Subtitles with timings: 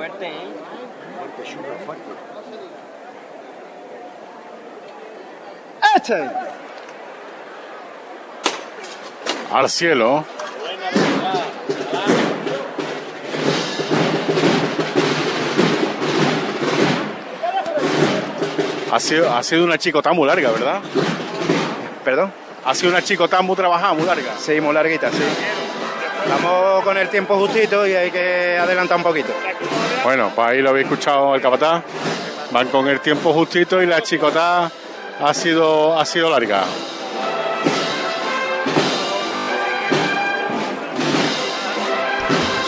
[0.00, 0.48] Fuerte, ¿eh?
[1.18, 2.04] Fuerte, súper fuerte.
[5.94, 6.30] ¡Este!
[9.52, 10.24] Al cielo.
[18.90, 20.80] Ha sido, ha sido una chicota muy larga, ¿verdad?
[22.02, 22.32] ¿Perdón?
[22.64, 24.32] Ha sido una chicota muy trabajada, muy larga.
[24.38, 25.59] Sí, muy larguita, sí.
[26.32, 29.32] Estamos con el tiempo justito y hay que adelantar un poquito.
[30.04, 31.82] Bueno, pues ahí lo habéis escuchado el capataz.
[32.52, 34.70] Van con el tiempo justito y la chicota
[35.20, 36.62] ha sido, ha sido larga.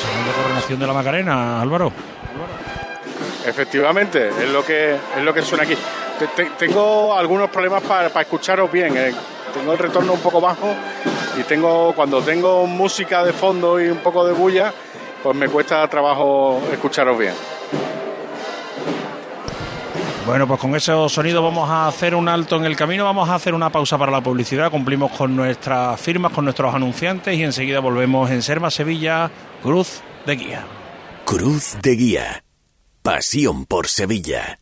[0.00, 1.92] Segunda coronación de la Macarena, Álvaro.
[3.44, 5.74] Efectivamente, es lo que es lo que suena aquí.
[6.18, 8.96] Te- te- tengo algunos problemas para escucharos bien.
[8.96, 9.12] eh.
[9.52, 10.74] Tengo el retorno un poco bajo
[11.38, 14.72] y tengo cuando tengo música de fondo y un poco de bulla,
[15.22, 17.34] pues me cuesta trabajo escucharos bien.
[20.26, 23.34] Bueno, pues con esos sonidos vamos a hacer un alto en el camino, vamos a
[23.34, 27.80] hacer una pausa para la publicidad, cumplimos con nuestras firmas, con nuestros anunciantes y enseguida
[27.80, 29.30] volvemos en Serma, Sevilla,
[29.62, 30.64] Cruz de Guía.
[31.24, 32.44] Cruz de Guía.
[33.02, 34.61] Pasión por Sevilla.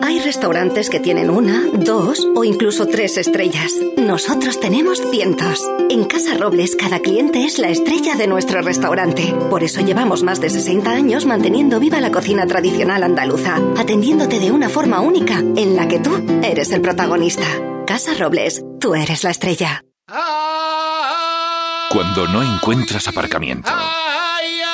[0.00, 3.72] Hay restaurantes que tienen una, dos o incluso tres estrellas.
[3.96, 5.62] Nosotros tenemos cientos.
[5.88, 9.32] En Casa Robles cada cliente es la estrella de nuestro restaurante.
[9.48, 14.50] Por eso llevamos más de 60 años manteniendo viva la cocina tradicional andaluza, atendiéndote de
[14.50, 17.46] una forma única en la que tú eres el protagonista.
[17.86, 19.84] Casa Robles, tú eres la estrella.
[21.90, 23.70] Cuando no encuentras aparcamiento.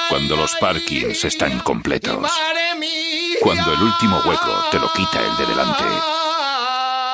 [0.08, 2.26] Cuando los parkings están completos.
[3.40, 5.84] Cuando el último hueco te lo quita el de delante.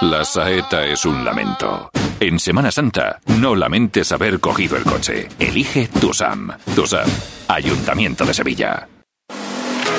[0.02, 1.90] La saeta es un lamento.
[2.18, 5.28] En Semana Santa, no lamentes haber cogido el coche.
[5.38, 6.50] Elige Tusam.
[6.74, 7.08] Tusam,
[7.46, 8.88] Ayuntamiento de Sevilla.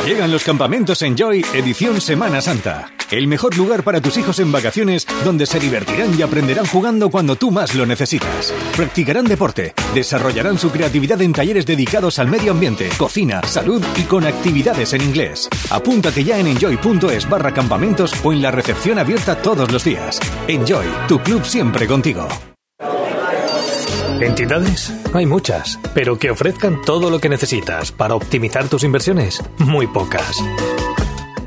[0.06, 2.92] Llegan los campamentos Enjoy edición Semana Santa.
[3.10, 7.38] El mejor lugar para tus hijos en vacaciones donde se divertirán y aprenderán jugando cuando
[7.38, 8.54] tú más lo necesitas.
[8.76, 14.26] Practicarán deporte, desarrollarán su creatividad en talleres dedicados al medio ambiente, cocina, salud y con
[14.26, 15.48] actividades en inglés.
[15.70, 20.20] Apúntate ya en enjoy.es barra campamentos o en la recepción abierta todos los días.
[20.48, 22.28] Enjoy, tu club siempre contigo.
[24.20, 24.92] ¿Entidades?
[25.14, 30.42] Hay muchas, pero que ofrezcan todo lo que necesitas para optimizar tus inversiones, muy pocas.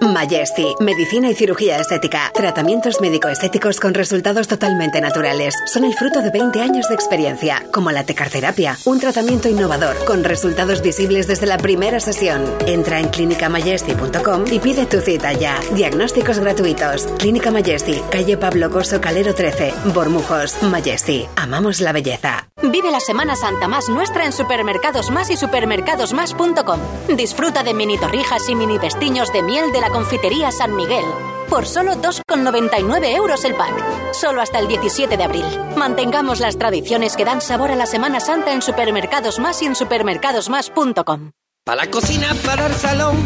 [0.00, 2.30] Majesty, medicina y cirugía estética.
[2.34, 5.54] Tratamientos médico-estéticos con resultados totalmente naturales.
[5.66, 10.24] Son el fruto de 20 años de experiencia, como la tecarterapia, un tratamiento innovador con
[10.24, 12.44] resultados visibles desde la primera sesión.
[12.66, 15.58] Entra en clinicamajesty.com y pide tu cita ya.
[15.72, 17.06] Diagnósticos gratuitos.
[17.18, 20.62] Clínica Majesty, calle Pablo Coso Calero 13, Bormujos.
[20.62, 22.48] Majesty, amamos la belleza.
[22.62, 26.80] Vive la Semana Santa más nuestra en Supermercados Más y supermercadosmás.com.
[27.16, 31.04] Disfruta de mini torrijas y mini pestiños de miel de la confitería San Miguel.
[31.48, 33.72] por solo 2,99 euros el pack.
[34.12, 35.44] Solo hasta el 17 de abril.
[35.76, 39.76] Mantengamos las tradiciones que dan sabor a la Semana Santa en Supermercados Más y en
[39.76, 41.30] supermercadosmás.com.
[41.64, 43.16] Para la cocina, para el salón.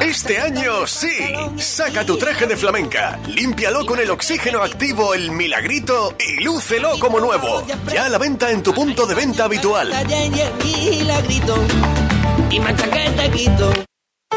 [0.00, 1.32] Este año sí.
[1.56, 7.20] Saca tu traje de flamenca, límpialo con el oxígeno activo El Milagrito y lúcelo como
[7.20, 7.62] nuevo.
[7.92, 9.92] Ya a la venta en tu punto de venta habitual.
[10.64, 11.02] Y.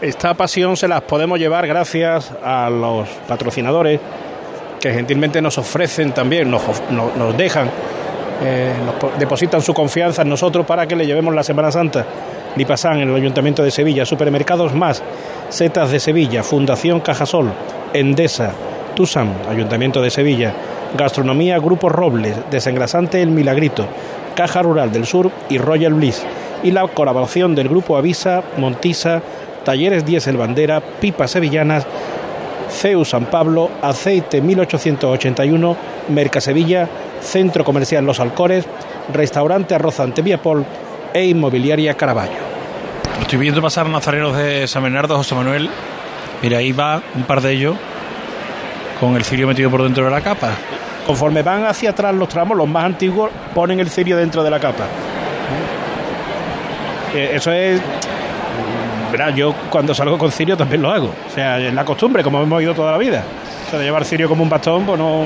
[0.00, 3.98] Esta pasión se las podemos llevar gracias a los patrocinadores
[4.78, 6.62] que gentilmente nos ofrecen también, nos,
[7.36, 7.68] dejan,
[8.44, 8.74] eh,
[9.18, 12.06] depositan su confianza en nosotros para que le llevemos la Semana Santa.
[12.54, 15.02] Lipasan en el Ayuntamiento de Sevilla, Supermercados Más,
[15.48, 17.50] Setas de Sevilla, Fundación Cajasol,
[17.92, 18.52] Endesa,
[18.94, 20.54] Tusam, Ayuntamiento de Sevilla,
[20.96, 23.84] Gastronomía Grupo Robles, Desengrasante El Milagrito,
[24.36, 26.24] Caja Rural del Sur y Royal Bliss.
[26.62, 29.22] Y la colaboración del Grupo Avisa, Montisa,
[29.68, 31.86] Talleres Diesel Bandera, Pipas Sevillanas,
[32.70, 35.76] CEU San Pablo, Aceite 1881,
[36.08, 36.88] Mercasevilla,
[37.20, 38.64] Centro Comercial Los Alcores,
[39.12, 40.64] Restaurante Arrozante Viapol
[41.12, 42.38] e Inmobiliaria Caraballo.
[43.20, 45.68] Estoy viendo pasar nazarenos de San Bernardo, José Manuel.
[46.40, 47.76] Mira, ahí va un par de ellos
[48.98, 50.52] con el cirio metido por dentro de la capa.
[51.06, 54.60] Conforme van hacia atrás los tramos, los más antiguos ponen el cirio dentro de la
[54.60, 54.84] capa.
[57.14, 57.82] Eh, Eso es
[59.10, 61.14] Verá, yo cuando salgo con cirio también lo hago.
[61.26, 63.24] O sea, es la costumbre, como hemos ido toda la vida.
[63.66, 65.24] O sea, de llevar cirio como un bastón, pues no.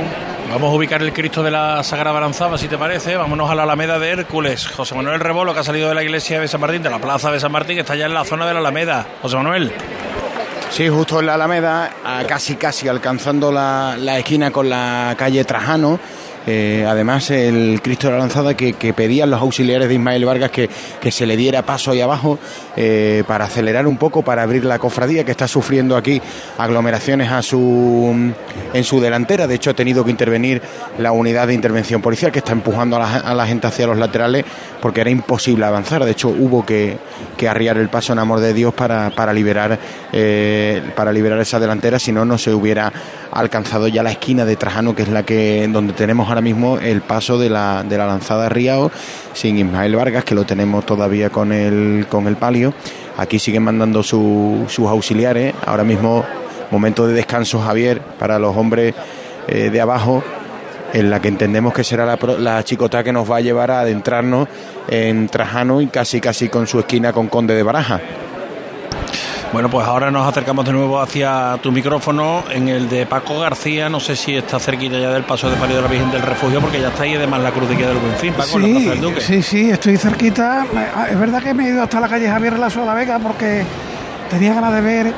[0.50, 3.16] Vamos a ubicar el Cristo de la Sagrada Balanzada, si te parece.
[3.16, 4.66] Vámonos a la Alameda de Hércules.
[4.68, 7.30] José Manuel Rebolo, que ha salido de la iglesia de San Martín, de la plaza
[7.30, 9.06] de San Martín, que está ya en la zona de la Alameda.
[9.22, 9.72] José Manuel.
[10.70, 15.44] Sí, justo en la Alameda, a casi casi alcanzando la, la esquina con la calle
[15.44, 15.98] Trajano.
[16.46, 20.50] Eh, además, el Cristo de la Lanzada que, que pedían los auxiliares de Ismael Vargas
[20.50, 20.68] que,
[21.00, 22.38] que se le diera paso ahí abajo
[22.76, 26.20] eh, para acelerar un poco, para abrir la cofradía que está sufriendo aquí
[26.58, 28.32] aglomeraciones a su,
[28.72, 29.46] en su delantera.
[29.46, 30.62] De hecho, ha tenido que intervenir
[30.98, 34.44] la unidad de intervención policial que está empujando a la, gente hacia los laterales
[34.80, 36.04] porque era imposible avanzar.
[36.04, 36.98] De hecho, hubo que,
[37.36, 39.78] que arriar el paso en amor de Dios para, para liberar
[40.12, 42.92] eh, para liberar esa delantera, si no, no se hubiera
[43.32, 47.00] alcanzado ya la esquina de Trajano, que es la que donde tenemos ahora mismo el
[47.00, 48.90] paso de la, de la lanzada Riao,
[49.32, 52.72] sin Ismael Vargas, que lo tenemos todavía con el, con el palio.
[53.16, 55.54] Aquí siguen mandando su- sus auxiliares.
[55.66, 56.24] Ahora mismo,
[56.70, 58.94] momento de descanso, Javier, para los hombres
[59.48, 60.22] eh, de abajo,
[60.92, 63.80] en la que entendemos que será la, la chicota que nos va a llevar a
[63.80, 64.46] adentrarnos
[64.88, 67.98] en Trajano y casi casi con su esquina con Conde de Baraja.
[69.52, 73.90] Bueno, pues ahora nos acercamos de nuevo hacia tu micrófono, en el de Paco García.
[73.90, 76.58] No sé si está cerquita ya del paso de palio de la Virgen del Refugio,
[76.60, 78.66] porque ya está ahí además la cruz de guía del Buen Fin, Paco, en la
[78.68, 79.20] Sí, Plaza del Duque.
[79.20, 80.64] sí, sí, estoy cerquita.
[81.10, 83.62] Es verdad que me he ido hasta la calle Javier Lazo de la Vega porque
[84.30, 85.12] tenía ganas de ver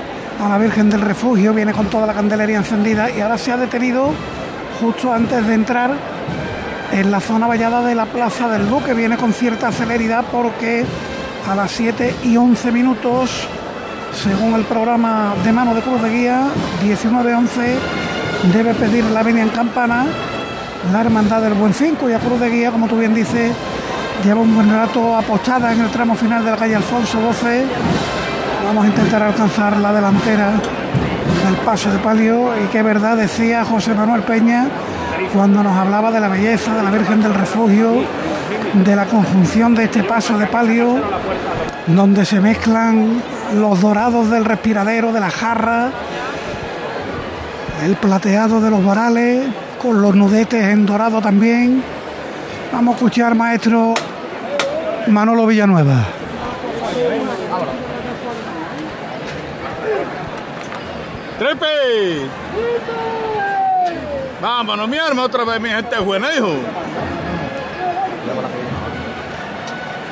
[0.45, 3.57] a la Virgen del Refugio, viene con toda la candelería encendida y ahora se ha
[3.57, 4.11] detenido
[4.81, 5.93] justo antes de entrar
[6.91, 8.95] en la zona vallada de la Plaza del Duque.
[8.95, 10.85] Viene con cierta celeridad porque
[11.49, 13.31] a las 7 y 11 minutos,
[14.15, 16.43] según el programa de mano de Cruz de Guía,
[16.83, 17.49] 19-11,
[18.53, 20.07] debe pedir la venia en campana
[20.93, 23.53] la Hermandad del Buen Fin, cuya cruz de guía, como tú bien dices,
[24.23, 27.65] lleva un buen rato apostada en el tramo final de la calle Alfonso XII.
[28.67, 30.53] Vamos a intentar alcanzar la delantera
[31.45, 34.67] del paso de palio y qué verdad decía José Manuel Peña
[35.33, 38.03] cuando nos hablaba de la belleza de la Virgen del Refugio,
[38.75, 41.01] de la conjunción de este paso de palio,
[41.87, 45.91] donde se mezclan los dorados del respiradero, de la jarra,
[47.85, 49.47] el plateado de los varales,
[49.81, 51.83] con los nudetes en dorado también.
[52.73, 53.95] Vamos a escuchar, maestro
[55.09, 56.07] Manolo Villanueva.
[61.39, 62.29] ¡Trepe!
[64.41, 66.55] Vámonos, mi arma, otra vez mi gente buena, hijo.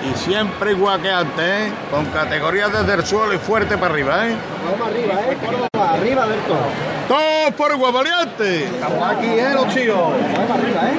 [0.04, 1.72] Y siempre igual que antes, ¿eh?
[1.90, 4.34] Con categorías desde el suelo y fuerte para arriba, ¿eh?
[4.64, 5.36] Vamos arriba, ¿eh?
[5.44, 6.66] Córdoba, arriba del todo.
[7.06, 8.64] ¡Todos por igual, valiente!
[8.64, 10.12] Estamos aquí, ¿eh, los chicos?
[10.34, 10.98] Vamos arriba, ¿eh?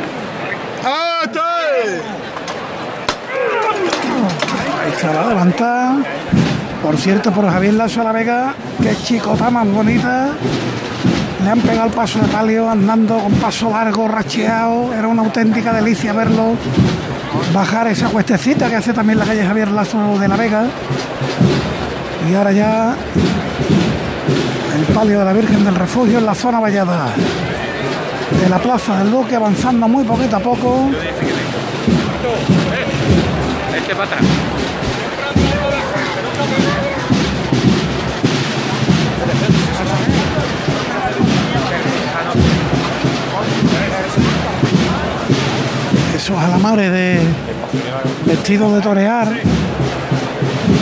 [0.86, 1.44] ¡Ah, está!
[4.82, 5.96] Ahí está la levantada.
[6.82, 10.30] Por cierto, por Javier Lazo a la Vega, qué chicota más bonita.
[11.44, 14.94] Le han pegado el paso de palio andando con paso largo, racheado.
[14.94, 16.56] Era una auténtica delicia verlo
[17.52, 20.66] bajar esa cuestecita que hace también la calle Javier Lazo de la Vega.
[22.30, 22.96] Y ahora ya
[24.76, 27.10] el palio de la Virgen del Refugio en la zona vallada
[28.42, 30.90] de la Plaza del Duque, avanzando muy poquito a poco.
[33.76, 34.18] Este para.
[46.24, 47.20] Esos alamares de
[48.26, 49.28] vestidos de torear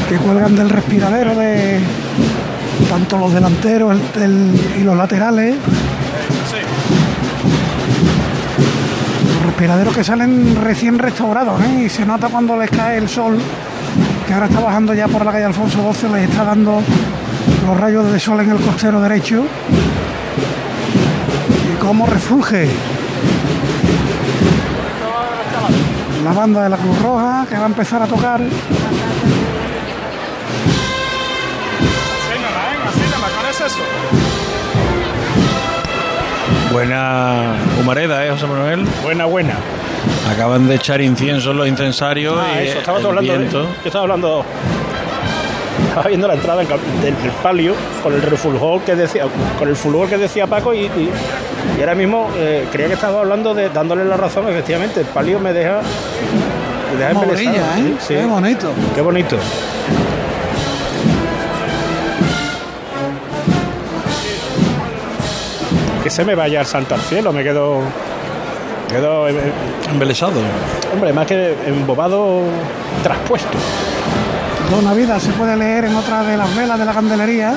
[0.07, 1.79] que cuelgan del respiradero de
[2.87, 5.55] tanto los delanteros el- el- y los laterales.
[9.33, 11.85] Los respiraderos que salen recién restaurados ¿eh?
[11.85, 13.39] y se nota cuando les cae el sol,
[14.27, 16.83] que ahora está bajando ya por la calle Alfonso XII, les está dando
[17.65, 19.43] los rayos de sol en el costero derecho.
[21.73, 22.69] Y cómo refulge
[26.23, 28.41] la banda de la Cruz Roja que va a empezar a tocar.
[36.71, 38.85] Buena humareda, ¿eh, José Manuel?
[39.03, 39.55] Buena, buena.
[40.31, 43.61] Acaban de echar incienso en los incensarios Ah, y eso, estaba el hablando, viento.
[43.63, 44.45] yo estaba hablando,
[45.89, 46.67] estaba viendo la entrada del
[47.43, 49.25] palio con el refulgor que decía,
[49.59, 51.09] con el fulgor que decía Paco y, y-
[51.77, 55.39] y ahora mismo eh, creía que estaba hablando de dándole la razón, efectivamente, el palio
[55.39, 55.81] me deja,
[56.91, 57.95] me deja Como embelesado, brilla, ¿eh?
[57.99, 58.13] sí.
[58.15, 58.71] Qué bonito.
[58.95, 59.37] Qué bonito.
[66.03, 67.79] Que se me vaya el santo al cielo, me quedo.
[68.89, 69.27] Me quedo.
[69.29, 69.51] eh,
[69.91, 70.39] Embelesado.
[70.93, 72.41] Hombre, más que embobado,
[73.03, 73.57] traspuesto.
[74.69, 77.53] Dona Vida se puede leer en otra de las velas de la candelería.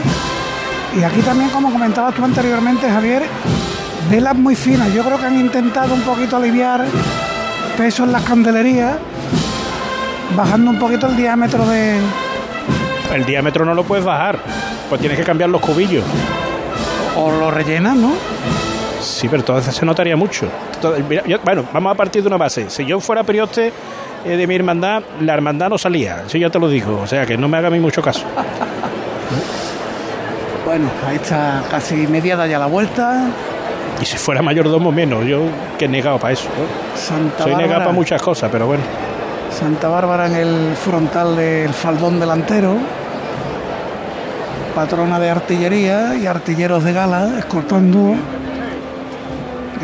[0.99, 3.23] Y aquí también, como comentabas tú anteriormente, Javier,
[4.11, 4.93] velas muy finas.
[4.93, 6.85] Yo creo que han intentado un poquito aliviar
[7.77, 8.97] peso en las candelerías,
[10.37, 11.97] bajando un poquito el diámetro de...
[13.13, 14.39] El diámetro no lo puedes bajar,
[14.89, 16.05] pues tienes que cambiar los cubillos.
[17.17, 18.13] O lo rellenas, ¿no?
[19.01, 20.47] Sí, pero entonces se notaría mucho.
[20.81, 22.71] Todo- mira, yo- bueno, vamos a partir de una base.
[22.71, 23.73] Si yo fuera perioste
[24.25, 26.23] eh, de mi hermandad, la hermandad no salía.
[26.27, 27.01] Eso ya te lo digo.
[27.03, 28.23] O sea, que no me haga a mí mucho caso.
[30.65, 33.27] Bueno, ahí está casi mediada ya la vuelta.
[34.01, 35.25] Y si fuera mayordomo, menos.
[35.25, 35.43] Yo
[35.79, 36.49] que he negado para eso.
[36.49, 36.99] ¿no?
[36.99, 38.83] Santa Soy negado para muchas cosas, pero bueno.
[39.51, 42.77] Santa Bárbara en el frontal del faldón delantero.
[44.75, 48.17] Patrona de artillería y artilleros de gala, escoltando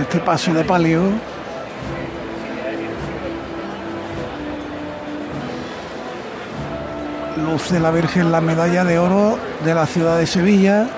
[0.00, 1.02] este paso de palio.
[7.36, 10.88] Luce la Virgen la medalla de oro de la ciudad de Sevilla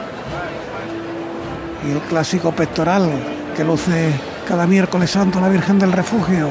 [1.87, 3.11] y el clásico pectoral
[3.57, 4.13] que luce
[4.47, 6.51] cada miércoles santo la Virgen del Refugio.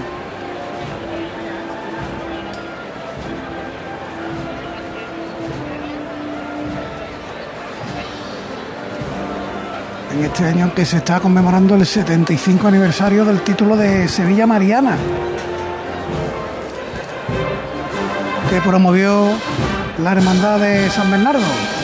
[10.13, 14.97] en este año que se está conmemorando el 75 aniversario del título de Sevilla Mariana,
[18.49, 19.29] que promovió
[19.97, 21.80] la Hermandad de San Bernardo.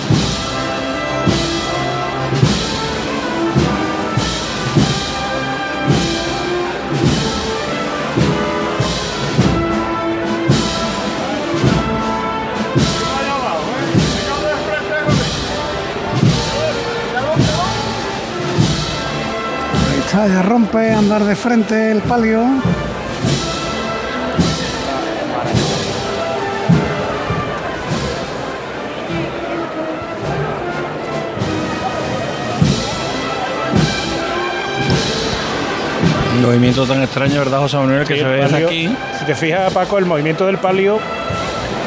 [20.25, 22.41] Rompe, andar de frente el palio.
[36.41, 38.05] Movimiento tan extraño, ¿verdad, José Manuel?
[38.05, 38.89] Que Sí, se ve palio- aquí.
[39.19, 40.99] Si te fijas, Paco, el movimiento del palio,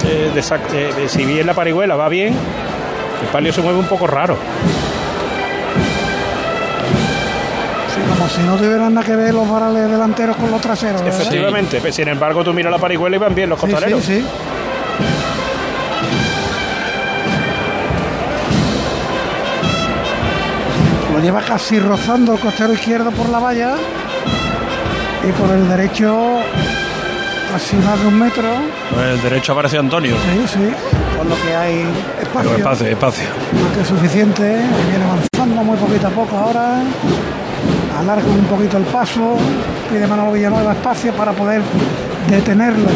[0.04, 3.86] eh, de eh, de- si bien la parihuela va bien, el palio se mueve un
[3.86, 4.36] poco raro.
[8.34, 11.02] Si no tuvieran nada que ver los varales delanteros con los traseros.
[11.02, 11.20] ¿verdad?
[11.20, 14.04] Efectivamente, sin embargo, tú miras la parihuela y van bien los Sí, costareros.
[14.04, 14.24] sí, sí.
[21.12, 23.74] Lo lleva casi rozando el costero izquierdo por la valla
[25.28, 26.38] y por el derecho
[27.52, 28.48] casi más de un metro.
[28.94, 30.14] Pues el derecho apareció Antonio.
[30.16, 30.70] Sí, sí,
[31.16, 31.84] por lo que hay
[32.22, 32.50] espacio.
[32.50, 33.24] Pero espacio, espacio.
[33.62, 34.42] Más que suficiente,
[34.88, 35.04] viene
[35.62, 36.82] muy poquito a poco ahora.
[37.98, 39.36] Alarga un poquito el paso,
[39.90, 41.60] pide Manolo Villanueva espacio para poder
[42.28, 42.88] detenerlo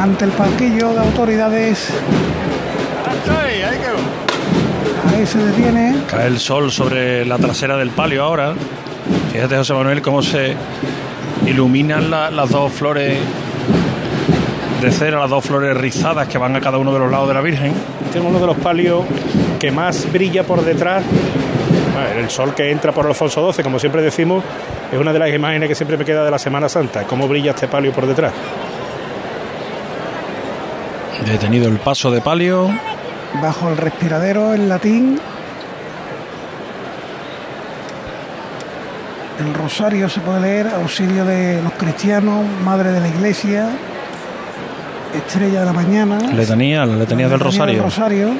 [0.00, 1.88] ante el palquillo de autoridades.
[5.12, 5.96] Ahí se detiene.
[6.10, 8.54] Cae el sol sobre la trasera del palio ahora.
[9.32, 10.54] Fíjate, José Manuel, cómo se
[11.46, 13.18] iluminan la- las dos flores
[14.82, 17.34] de cera, las dos flores rizadas que van a cada uno de los lados de
[17.34, 17.72] la Virgen.
[18.06, 19.04] Este es uno de los palios
[19.58, 21.02] que más brilla por detrás.
[21.94, 24.44] Bueno, El sol que entra por Alfonso XII, como siempre decimos,
[24.92, 27.04] es una de las imágenes que siempre me queda de la Semana Santa.
[27.04, 28.32] Cómo brilla este palio por detrás.
[31.24, 32.70] Detenido el paso de palio.
[33.42, 35.18] bajo el respiradero en latín.
[39.40, 43.68] El rosario se puede leer, auxilio de los cristianos, madre de la iglesia,
[45.14, 46.18] estrella de la mañana.
[46.32, 47.82] Letanía, la letanía del Rosario.
[47.82, 48.30] Rosario,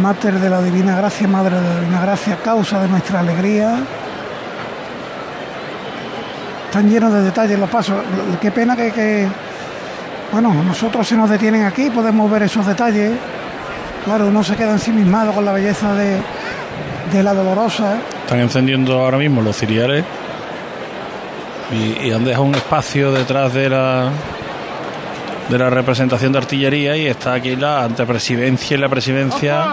[0.00, 3.76] Mater de la Divina Gracia, Madre de la Divina Gracia, causa de nuestra alegría.
[6.66, 7.96] Están llenos de detalles los pasos.
[8.40, 9.28] Qué pena que, que-
[10.32, 13.12] bueno, nosotros se nos detienen aquí, podemos ver esos detalles.
[14.04, 16.16] Claro, uno se queda ensimismado con la belleza de,
[17.12, 17.96] de la dolorosa.
[18.22, 20.04] Están encendiendo ahora mismo los ciriales
[21.70, 24.08] y, y han dejado un espacio detrás de la
[25.48, 29.64] de la representación de artillería y está aquí la antepresidencia y la presidencia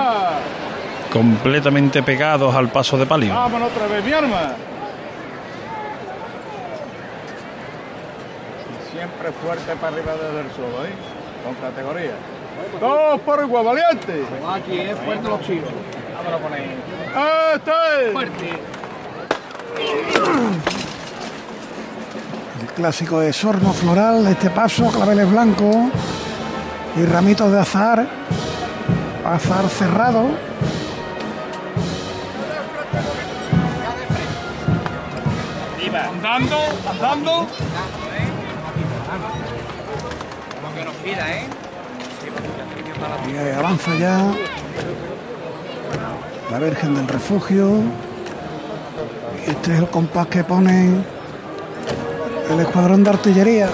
[1.11, 3.33] completamente pegados al paso de palio.
[3.33, 4.53] Vámonos otra vez, mi arma.
[8.91, 10.91] Siempre fuerte para arriba desde el suelo, ¿eh?
[11.45, 12.11] Con categoría.
[12.79, 14.23] Dos por igual, valiente.
[14.53, 15.69] Aquí es fuerte los chinos.
[16.15, 16.69] Vámonos con él.
[17.55, 18.11] ¡Este!
[18.11, 18.59] Fuerte.
[22.79, 25.75] Clásico de sorno floral este paso, claveles blancos
[26.95, 28.07] y ramitos de azar,
[29.25, 30.29] azar cerrado.
[35.93, 36.57] Andando,
[36.89, 37.31] andando.
[40.55, 41.47] Como que nos pida, ¿eh?
[43.27, 44.31] Y avanza ya
[46.49, 47.81] la Virgen del Refugio.
[49.45, 51.18] Este es el compás que pone
[52.49, 53.69] el escuadrón de artillería.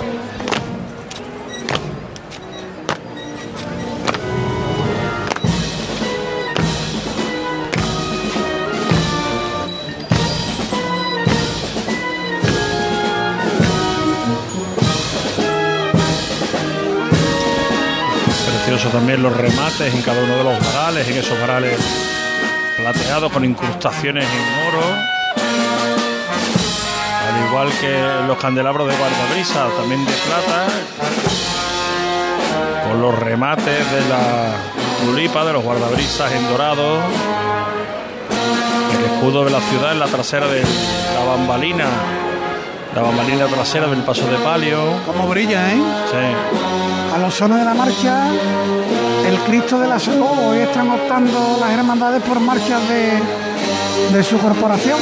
[18.65, 21.79] Precioso también los remates en cada uno de los varales, en esos varales
[22.77, 25.24] plateados con incrustaciones en oro.
[27.35, 30.67] Al igual que los candelabros de guardabrisa, también de plata,
[32.87, 34.53] con los remates de la
[35.03, 36.99] tulipa, de los guardabrisas en dorado.
[38.97, 41.85] El escudo de la ciudad en la trasera de la bambalina,
[42.95, 44.79] la bambalina trasera del paso de palio.
[45.05, 45.77] Como brilla, ¿eh?
[46.09, 47.15] Sí.
[47.15, 48.29] A los sones de la marcha,
[49.27, 50.27] el Cristo de la Salud.
[50.47, 53.19] Hoy están optando las hermandades por marchas de,
[54.17, 54.99] de su corporación.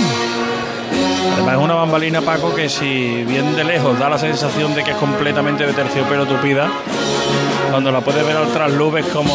[1.32, 4.92] Además es una bambalina, Paco, que si bien de lejos da la sensación de que
[4.92, 6.70] es completamente de terciopelo tupida,
[7.72, 9.34] cuando la puedes ver al trasluz ves como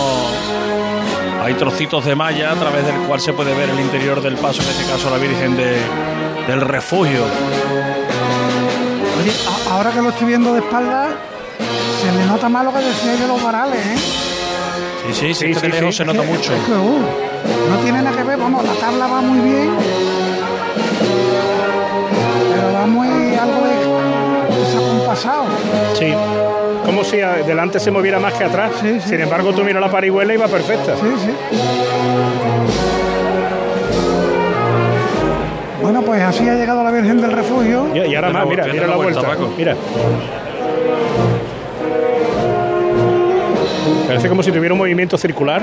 [1.42, 4.62] hay trocitos de malla a través del cual se puede ver el interior del paso,
[4.62, 5.81] en este caso la Virgen de-
[6.46, 7.24] del Refugio.
[9.20, 9.33] Oye,
[9.70, 11.09] ahora que lo estoy viendo de espalda,
[12.03, 13.96] se le nota más lo que decía de los varales, ¿eh?
[15.12, 16.53] Sí, sí, sí, que de lejos se nota mucho.
[16.55, 16.98] es que, uh,
[17.70, 19.57] no tiene nada que ver, vamos, la tabla va muy bien,
[25.94, 26.12] Sí.
[26.85, 28.72] Como si delante se moviera más que atrás.
[29.04, 30.94] Sin embargo, tú miras la parihuela y va perfecta.
[30.96, 31.31] Sí, sí.
[35.83, 37.88] Bueno, pues así ha llegado la Virgen del Refugio.
[37.94, 39.37] Y, y ahora más, mira, mira la vuelta.
[39.57, 39.76] Mira.
[44.07, 45.62] Parece como si tuviera un movimiento circular.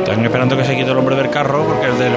[0.00, 2.16] Están esperando que se quite el hombre del carro, porque el, del, eh,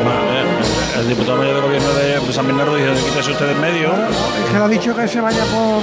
[0.99, 3.89] el diputado mayor de gobierno de San Bernardo dice: quítese usted del medio.
[3.93, 5.81] Es que le ha dicho que se vaya por,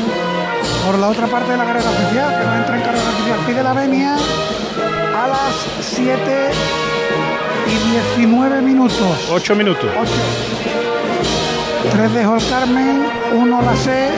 [0.85, 3.39] por la otra parte de la carrera oficial, que no entre en carrera oficial.
[3.47, 6.51] Pide la venia a las 7
[7.67, 9.29] y 19 minutos.
[9.31, 9.87] 8 minutos.
[9.99, 10.11] 8.
[11.93, 14.11] 3 dejó el Carmen, 1 la C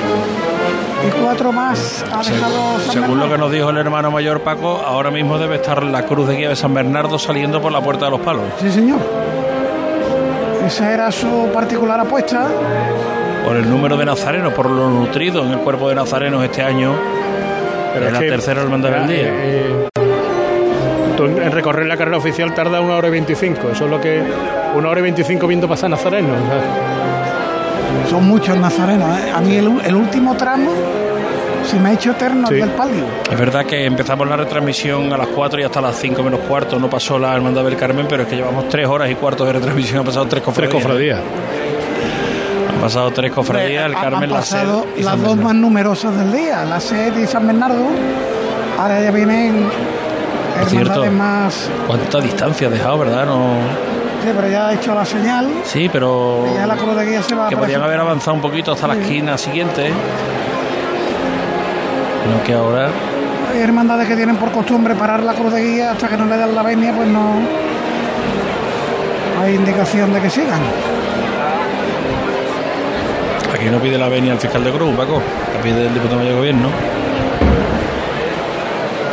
[1.07, 4.83] y 4 más ha dejado San Según lo que nos dijo el hermano mayor Paco,
[4.85, 8.07] ahora mismo debe estar la cruz de guía de San Bernardo saliendo por la puerta
[8.07, 8.43] de los palos.
[8.61, 8.99] Sí, señor.
[10.69, 12.47] Esa era su particular apuesta.
[13.43, 16.93] Por el número de nazarenos, por lo nutrido en el cuerpo de nazarenos este año.
[17.95, 19.29] Pero es es la que- tercera hermandad del día.
[19.31, 19.89] eh,
[21.17, 23.71] tú en en recorrer la carrera oficial tarda una hora y veinticinco.
[23.71, 24.23] Eso es lo que.
[24.77, 26.33] Una hora y veinticinco viendo pasar nazarenos.
[26.33, 28.11] o sea.
[28.11, 29.09] Son muchos nazarenos.
[29.21, 29.33] ¿eh?
[29.35, 30.71] A mí el, el último tramo
[31.69, 32.61] se me ha hecho eterno el Sí.
[32.61, 33.05] del palio.
[33.31, 36.79] Es verdad que empezamos la retransmisión a las 4 y hasta las 5 menos cuarto
[36.79, 39.53] no pasó la Hermandad del Carmen, pero es que llevamos 3 horas y cuarto de
[39.53, 40.71] retransmisión, han pasado 3 cofradías.
[40.73, 41.21] Tres cofradías.
[42.75, 45.37] Han pasado 3 cofradías, el Carmen, han la Sed y las San dos Bernardo.
[45.43, 47.87] más numerosas del día, la Sed y San Bernardo.
[48.79, 49.69] Ahora ya vienen
[50.61, 51.05] Por cierto.
[51.13, 51.69] más.
[51.87, 53.27] ¿Cuánta distancia ha dejado, verdad?
[53.27, 53.57] No...
[54.23, 55.49] Sí, pero ya ha hecho la señal.
[55.65, 56.45] Sí, pero...
[56.55, 58.87] Ya la cruz de guía se va a Que podían haber avanzado un poquito hasta
[58.89, 59.91] la esquina siguiente.
[62.27, 62.89] No que ahora...
[63.53, 66.37] Hay hermandades que tienen por costumbre parar la cruz de guía hasta que no le
[66.37, 67.35] dan la venia, pues no
[69.43, 70.61] hay indicación de que sigan.
[73.55, 75.23] Aquí no pide la venia al fiscal de Cruz, Paco.
[75.55, 76.69] La pide el diputado mayor de gobierno.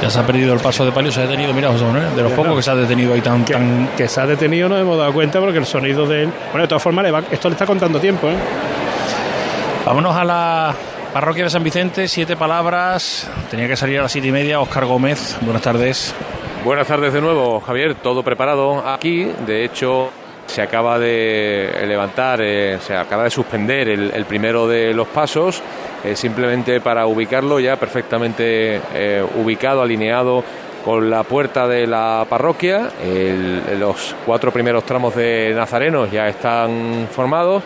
[0.02, 2.22] Ya se ha perdido el paso de palio, se ha detenido, mira José Manuel, de
[2.22, 2.56] los Ya pocos no.
[2.58, 3.46] que se ha detenido ahí tan...
[3.46, 3.90] tan...
[3.98, 6.30] Que se ha detenido no hemos dado cuenta porque el sonido de él.
[6.52, 8.36] Bueno, de todas formas, le va- esto le está contando tiempo, ¿eh?
[9.86, 10.76] Vámonos a la
[11.16, 13.26] parroquia de San Vicente, siete palabras.
[13.50, 14.60] Tenía que salir a las siete y media.
[14.60, 16.14] Oscar Gómez, buenas tardes.
[16.66, 17.96] Buenas tardes de nuevo, Javier.
[17.96, 19.32] Todo preparado aquí.
[19.48, 20.10] De hecho,
[20.46, 25.64] se acaba de levantar, eh, se acaba de suspender el, primero de los pasos,
[26.04, 30.44] eh, simplemente para ubicarlo ya perfectamente eh, ubicado, alineado
[30.84, 32.90] con la puerta de la parroquia.
[33.80, 37.64] Los cuatro primeros tramos de Nazarenos ya están formados.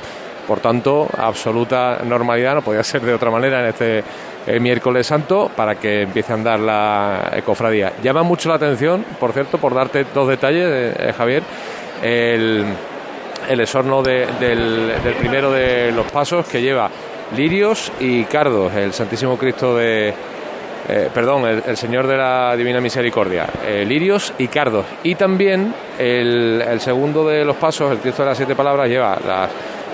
[0.49, 4.03] Por tanto, absoluta normalidad, no podía ser de otra manera en este
[4.47, 7.93] eh, miércoles santo para que empiece a andar la eh, cofradía.
[8.01, 11.43] Llama mucho la atención, por cierto, por darte dos detalles, eh, Javier,
[12.01, 12.65] el,
[13.47, 16.89] el esorno de- del, primero de los pasos que lleva
[17.37, 20.11] lirios y cardos, el Santísimo Cristo de...
[21.13, 23.45] perdón, el, Señor de la Divina Misericordia,
[23.85, 24.83] lirios y cardos.
[25.03, 29.49] Y también el segundo de los pasos, el Cristo de las Siete Palabras, lleva las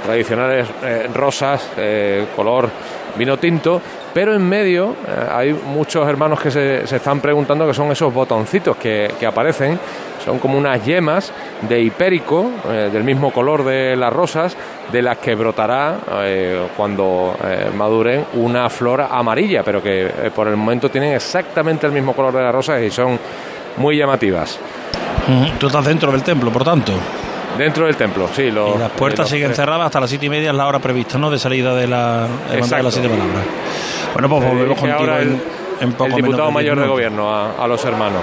[0.06, 2.70] tradicionales eh, rosas, eh, color
[3.18, 3.82] vino tinto,
[4.14, 8.14] pero en medio eh, hay muchos hermanos que se, se están preguntando qué son esos
[8.14, 9.80] botoncitos que, que aparecen,
[10.24, 14.58] son como unas yemas de hipérico, del mismo color de las rosas,
[14.92, 15.98] de las que brotará
[16.76, 17.36] cuando
[17.78, 22.42] maduren una flor amarilla, pero que por el momento tienen exactamente el mismo color de
[22.42, 23.20] las rosas y son
[23.78, 24.58] muy llamativas.
[25.60, 26.94] Tú estás dentro del templo, por tanto.
[27.58, 28.52] Dentro del templo, sí.
[28.52, 30.68] Los, Y las puertas los siguen tres- cerradas hasta las siete y media, es la
[30.68, 31.30] hora prevista, ¿no?
[31.32, 33.44] De salida de la hermandad de las siete palabras.
[34.14, 35.42] Bueno, pues Le volvemos contigo ahora el,
[35.82, 38.22] en poco el menos diputado de mayor de gobierno a, a los hermanos.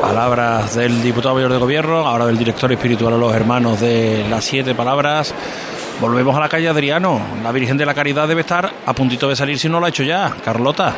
[0.00, 4.44] Palabras del diputado mayor de gobierno, ahora del director espiritual a los hermanos de las
[4.44, 5.34] siete palabras.
[6.00, 7.20] Volvemos a la calle Adriano.
[7.42, 9.88] La Virgen de la Caridad debe estar a puntito de salir si no lo ha
[9.88, 10.30] hecho ya.
[10.44, 10.94] Carlota.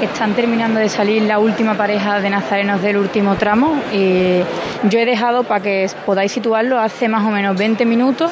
[0.00, 4.40] Están terminando de salir la última pareja de nazarenos del último tramo y
[4.88, 8.30] yo he dejado para que podáis situarlo hace más o menos 20 minutos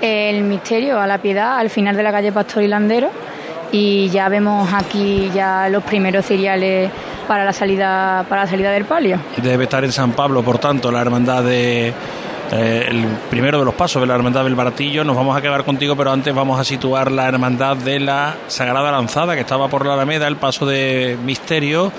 [0.00, 3.10] el misterio a la piedad al final de la calle Pastor y Landero
[3.70, 6.90] y ya vemos aquí ya los primeros ciriales
[7.26, 9.18] para la salida para la salida del palio.
[9.36, 11.92] Debe estar en San Pablo, por tanto, la hermandad de.
[12.52, 15.04] Eh, el primero de los pasos de la hermandad del Baratillo.
[15.04, 18.92] Nos vamos a quedar contigo, pero antes vamos a situar la hermandad de la Sagrada
[18.92, 21.92] Lanzada, que estaba por la Alameda, el paso de Misterio.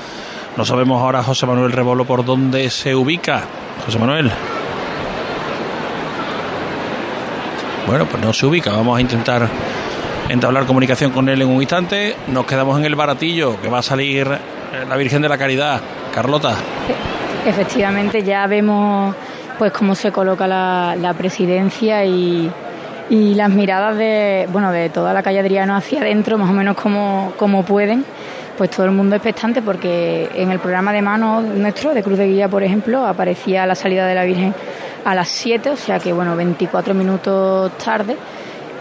[0.56, 3.42] No sabemos ahora, José Manuel Rebolo, por dónde se ubica.
[3.86, 4.32] José Manuel.
[7.88, 8.72] Bueno, pues no se ubica.
[8.72, 9.48] Vamos a intentar
[10.30, 12.16] entablar comunicación con él en un instante.
[12.28, 15.82] Nos quedamos en el Baratillo, que va a salir eh, la Virgen de la Caridad.
[16.14, 16.56] Carlota.
[17.46, 19.14] Efectivamente, ya vemos
[19.58, 22.52] pues cómo se coloca la, presidencia y,
[23.10, 27.34] las miradas de bueno de toda la calle Adriano hacia adentro, más o menos como,
[27.38, 28.06] como pueden.
[28.58, 32.28] Pues todo el mundo expectante porque en el programa de mano nuestro, de Cruz de
[32.28, 34.54] Guía, por ejemplo, aparecía la salida de la Virgen
[35.04, 38.15] a las 7, o sea que bueno, 24 minutos tarde.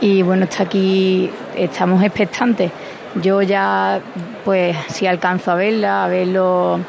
[0.00, 2.70] Y bueno, está aquí, estamos expectantes.
[3.22, 4.00] Yo ya,
[4.44, 6.80] pues, si alcanzo a verla, a ver los,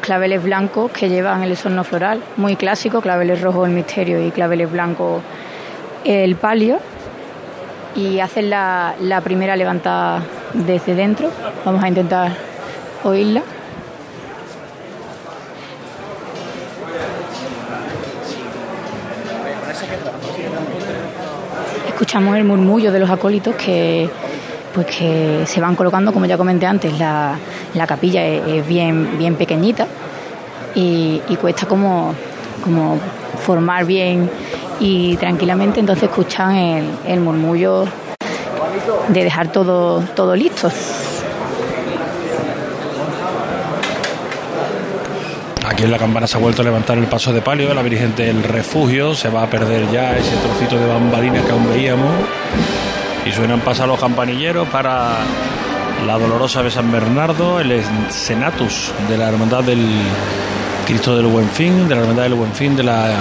[0.00, 4.70] claveles blancos que llevan el esorno floral, muy clásico, claveles rojos el misterio y claveles
[4.72, 5.22] blancos
[6.04, 6.78] el palio.
[7.94, 11.30] Y hacen la, la primera levantada desde dentro.
[11.64, 12.32] Vamos a intentar
[13.04, 13.42] oírla.
[21.88, 24.10] Escuchamos el murmullo de los acólitos que
[24.76, 27.38] pues que se van colocando, como ya comenté antes, la,
[27.72, 29.86] la capilla es, bien, bien pequeñita
[30.74, 32.14] y, cuesta como,
[32.62, 32.98] como
[33.42, 34.30] formar bien
[34.78, 36.54] y tranquilamente, entonces escuchan
[37.06, 37.86] el, murmullo
[39.08, 40.70] de dejar todo, todo listo.
[45.66, 48.14] Aquí en la campana se ha vuelto a levantar el paso de palio la Virgen
[48.14, 49.14] del Refugio.
[49.14, 52.12] Se va a perder ya ese trocito de bambalina que aún veíamos.
[53.36, 55.18] Y suenan pasar los campanilleros para
[56.06, 59.84] la dolorosa de San Bernardo, el senatus de la Hermandad del
[60.86, 63.14] Cristo del Buen Fin, de la Hermandad del Buen Fin de la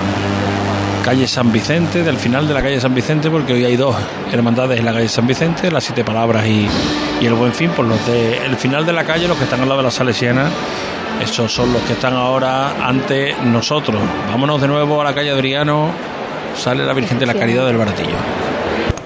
[1.04, 3.94] calle San Vicente, del final de la calle San Vicente, porque hoy hay dos
[4.32, 6.66] hermandades en la calle San Vicente, las Siete Palabras y,
[7.22, 9.68] el Buen Fin, por los de el final de la calle, los que están al
[9.68, 10.50] lado de la Salesiana
[11.22, 14.02] esos son los que están ahora ante nosotros.
[14.30, 15.92] Vámonos de nuevo a la calle Adriano.
[16.56, 18.45] Sale la Virgen de la Caridad del Baratillo.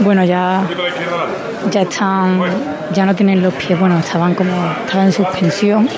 [0.00, 0.64] Bueno, ya,
[1.70, 2.40] ya están,
[2.92, 4.52] ya no tienen los pies, bueno, estaban como,
[4.84, 5.88] estaban en suspensión.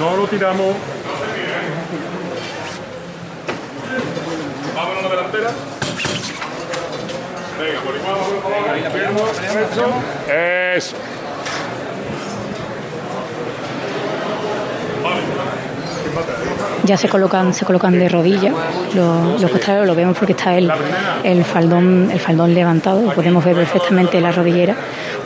[0.00, 0.76] No lo tiramos.
[4.76, 5.50] Vámonos a la delantera.
[7.58, 8.16] Venga, por igual,
[10.76, 10.96] Eso.
[16.84, 18.54] Ya se colocan, se colocan de rodillas.
[18.94, 20.70] Los, los costaleros, lo vemos porque está el,
[21.22, 24.74] el, faldón, el faldón levantado, podemos ver perfectamente la rodillera,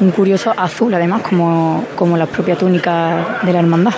[0.00, 3.94] un curioso azul además como, como la propia túnica de la hermandad.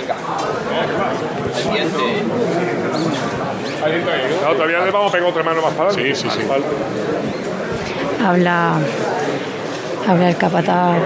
[4.43, 6.15] No, todavía le vamos a pegar otra mano más para adelante.
[6.15, 6.47] Sí, sí, sí.
[8.25, 8.79] Habla,
[10.09, 10.99] habla el capataz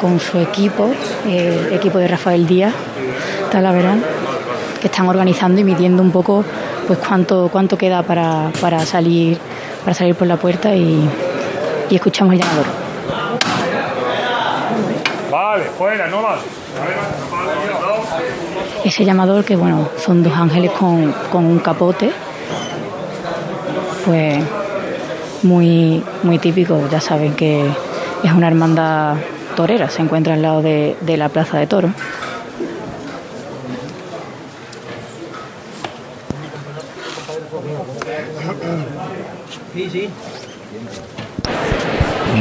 [0.00, 0.90] con su equipo,
[1.26, 2.72] el equipo de Rafael Díaz,
[3.50, 4.02] Talaverón,
[4.80, 6.44] que están organizando y midiendo un poco
[6.86, 9.38] pues cuánto, cuánto queda para, para salir
[9.84, 11.08] para salir por la puerta y,
[11.88, 12.66] y escuchamos el llamador.
[15.30, 16.42] Vale, fuera, no vale.
[18.84, 22.12] Ese llamador que bueno, son dos ángeles con, con un capote,
[24.04, 24.42] pues
[25.42, 26.88] muy, muy típico.
[26.90, 27.66] Ya saben que
[28.22, 29.16] es una hermandad
[29.56, 31.66] torera, se encuentra al lado de, de la Plaza de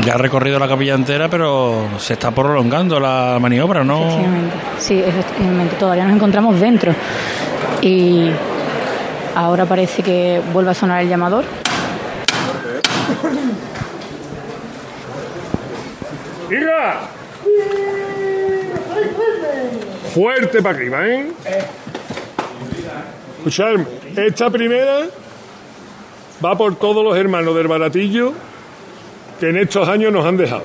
[0.05, 4.01] Ya ha recorrido la capilla entera, pero se está prolongando la maniobra, ¿no?
[4.01, 5.75] Efectivamente, sí, efectivamente.
[5.77, 6.93] Todavía nos encontramos dentro.
[7.81, 8.29] Y
[9.35, 11.43] ahora parece que vuelve a sonar el llamador.
[20.13, 21.31] Fuerte para arriba, ¿eh?
[23.37, 23.85] Escuchadme,
[24.15, 25.05] esta primera
[26.43, 28.33] va por todos los hermanos del baratillo
[29.39, 30.63] que en estos años nos han dejado.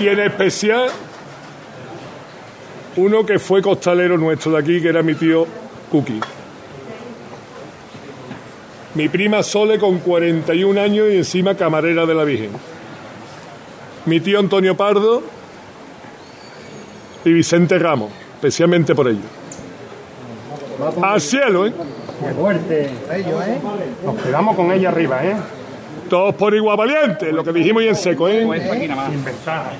[0.00, 0.90] Y en especial
[2.96, 5.46] uno que fue costalero nuestro de aquí, que era mi tío
[5.90, 6.20] Cookie.
[8.94, 12.50] Mi prima Sole con 41 años y encima camarera de la Virgen.
[14.06, 15.22] Mi tío Antonio Pardo
[17.24, 19.37] y Vicente Ramos, especialmente por ello.
[21.02, 21.72] Al cielo, ¿eh?
[22.20, 22.86] Qué fuerte.
[22.86, 23.60] ¿eh?
[24.04, 25.36] Nos quedamos con ella arriba, ¿eh?
[26.08, 28.46] Todos por igual valiente, lo que dijimos y en seco, ¿eh?
[29.10, 29.72] Sin ventaja.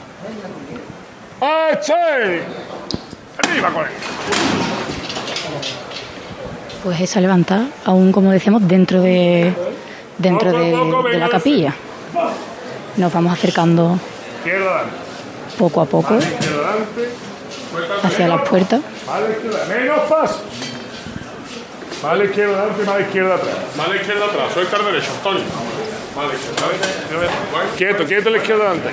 [3.39, 3.93] ¡Arriba con él!
[6.83, 9.53] pues esa levantada, aún como decíamos, dentro de
[10.17, 11.75] dentro de, la capilla.
[12.97, 13.99] Nos vamos acercando
[15.59, 16.19] poco a poco
[18.03, 18.81] hacia las puertas.
[19.69, 20.41] Menos paso.
[22.03, 23.57] Vale izquierda adelante, más izquierda atrás.
[23.77, 25.43] Más izquierda atrás, suelta el derecho, Antonio.
[26.17, 27.33] Vale izquierda.
[27.77, 28.91] Quieto, quieto la izquierda adelante.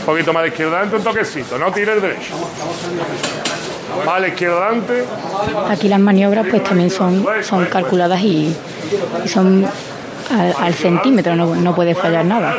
[0.00, 2.34] Un poquito más de izquierda adelante, un toquecito, no tire el derecho.
[4.06, 5.04] Vale, izquierda adelante.
[5.68, 8.54] Aquí las maniobras pues también son, son calculadas y,
[9.26, 9.66] son
[10.30, 12.56] al, centímetro, no, no, puede fallar nada.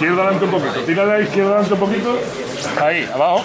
[0.00, 0.80] Izquierda adelante un poquito.
[0.80, 2.18] Tira de la izquierda adelante un poquito.
[2.80, 3.44] Ahí, abajo.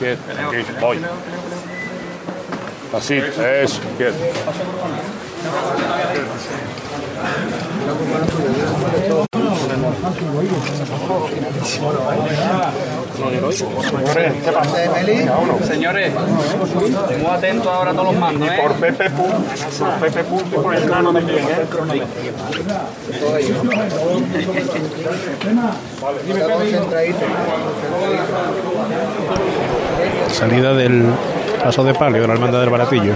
[0.00, 0.98] Aquí, voy.
[2.94, 4.14] Así, eso, bien.
[14.14, 14.32] ¿Qué?
[15.66, 18.58] Señores, muy atentos ahora a todos los mandos, ¿eh?
[18.60, 19.36] Por Pepe Punto,
[19.78, 21.66] por Pepe Punto y por el nano también, ¿eh?
[30.30, 31.04] Salida del
[31.62, 33.12] paso de palio de la hermandad del baratillo.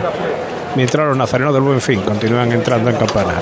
[0.77, 3.35] Mientras los nazarenos del buen fin continúan entrando en campana.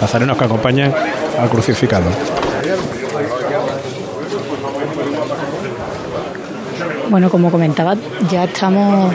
[0.00, 0.94] Nazarenos que acompañan
[1.38, 2.06] al crucificado.
[7.10, 7.96] Bueno, como comentaba,
[8.30, 9.14] ya estamos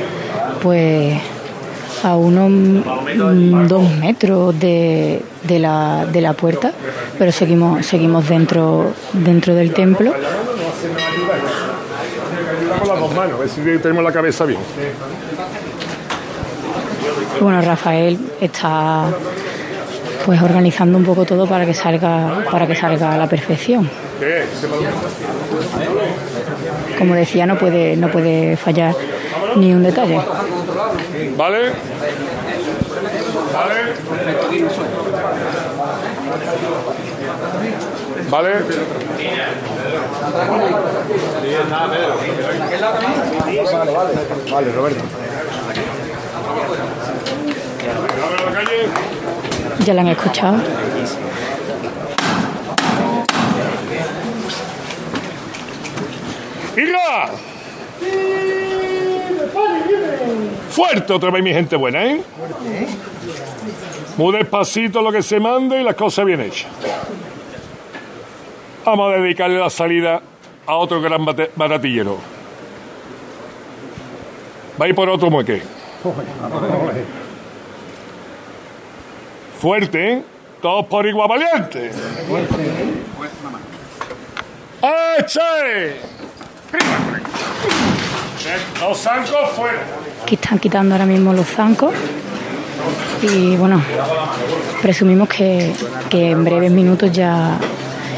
[0.62, 1.16] pues
[2.04, 6.72] a unos mm, dos metros de, de la, de la puerta,
[7.18, 10.12] pero seguimos, seguimos dentro, dentro del templo.
[12.80, 14.60] Con las dos manos, a ver si tenemos la cabeza bien.
[17.40, 19.06] Bueno, Rafael está
[20.26, 23.90] pues organizando un poco todo para que salga, para que salga a la perfección.
[24.20, 24.44] ¿Qué?
[26.98, 28.96] Como decía, no puede, no puede fallar
[29.56, 30.20] ni un detalle.
[31.38, 31.72] ¿Vale?
[33.54, 33.76] ¿Vale?
[38.30, 38.52] ¿Vale?
[44.52, 45.04] Vale, Roberto.
[49.86, 50.58] Ya la han escuchado.
[56.76, 57.30] ¡Higa!
[60.70, 62.22] Fuerte otra vez mi gente buena, ¿eh?
[64.18, 66.68] Muy despacito lo que se mande y las cosas bien hechas.
[68.86, 70.22] Vamos a dedicarle la salida
[70.66, 72.18] a otro gran baratillero.
[74.80, 75.62] Va a ir por otro mueque.
[79.60, 80.24] Fuerte, ¿eh?
[80.62, 81.92] Todos por igual valiente.
[85.20, 86.13] ¡Eche!
[88.80, 89.80] Los zancos fuera.
[90.24, 91.94] Aquí están quitando ahora mismo los zancos.
[93.22, 93.82] Y bueno,
[94.82, 95.74] presumimos que,
[96.10, 97.58] que en breves minutos ya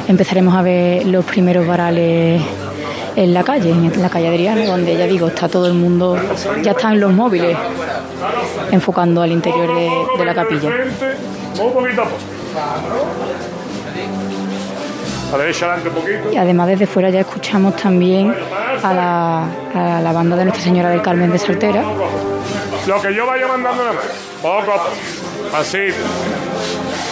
[0.07, 2.41] empezaremos a ver los primeros varales
[3.15, 6.17] en la calle, en la calle Adriano, donde ya digo, está todo el mundo,
[6.61, 7.55] ya están los móviles
[8.71, 10.69] enfocando al interior de, de la capilla.
[15.33, 16.31] A la derecha adelante un poquito.
[16.31, 18.33] Y además desde fuera ya escuchamos también
[18.83, 19.43] a la,
[19.97, 21.83] a la banda de Nuestra Señora del Carmen de Saltera.
[22.87, 24.05] Lo que yo vaya mandando nada más.
[24.41, 24.89] Poco a poco.
[25.57, 25.87] Así.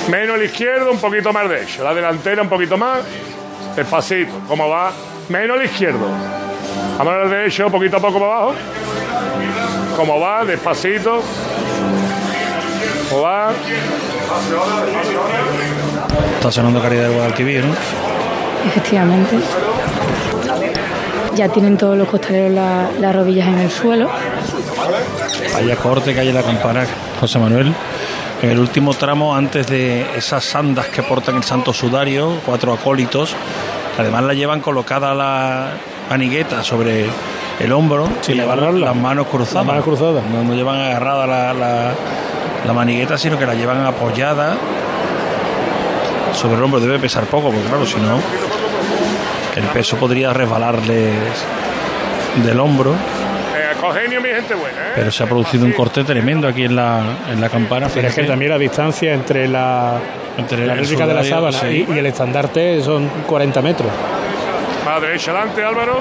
[0.10, 1.84] Menos el izquierdo, un poquito más derecho.
[1.84, 3.00] La delantera un poquito más.
[3.76, 4.34] Despacito.
[4.48, 4.92] ¿Cómo va?
[5.30, 6.08] Menos el izquierdo.
[6.98, 8.54] Vamos al derecho, poquito a poco para abajo.
[9.98, 10.46] ¿Cómo va?
[10.46, 11.22] Despacito.
[13.10, 13.52] ¿Cómo va?
[16.36, 17.74] Está sonando Caridad del Guadalquivir, ¿no?
[18.68, 19.38] Efectivamente.
[21.36, 24.10] Ya tienen todos los costaleros la- las rodillas en el suelo.
[25.54, 26.86] Vaya corte que hay en la campana,
[27.20, 27.74] José Manuel.
[28.42, 33.34] En el último tramo, antes de esas sandas que portan el santo sudario, cuatro acólitos,
[33.98, 35.70] además la llevan colocada la
[36.10, 37.06] manigueta sobre
[37.60, 39.56] el hombro y llevan las manos cruzadas.
[39.56, 40.24] Las manos cruzadas.
[40.32, 41.92] No, no llevan agarrada la, la,
[42.66, 44.56] la manigueta, sino que la llevan apoyada
[46.34, 46.80] sobre el hombro.
[46.80, 48.20] Debe pesar poco, porque claro, si no,
[49.56, 51.14] el peso podría resbalarles
[52.44, 52.94] del hombro.
[52.94, 54.92] Eh, ¿eh?
[54.96, 57.88] Pero se ha producido un corte tremendo aquí en la, en la campana.
[57.94, 60.00] Pero es que también la distancia entre la,
[60.38, 61.86] Entre la réplica de la sábana sí.
[61.88, 63.90] y, y el estandarte son 40 metros.
[64.88, 66.00] A la derecha adelante, Álvaro.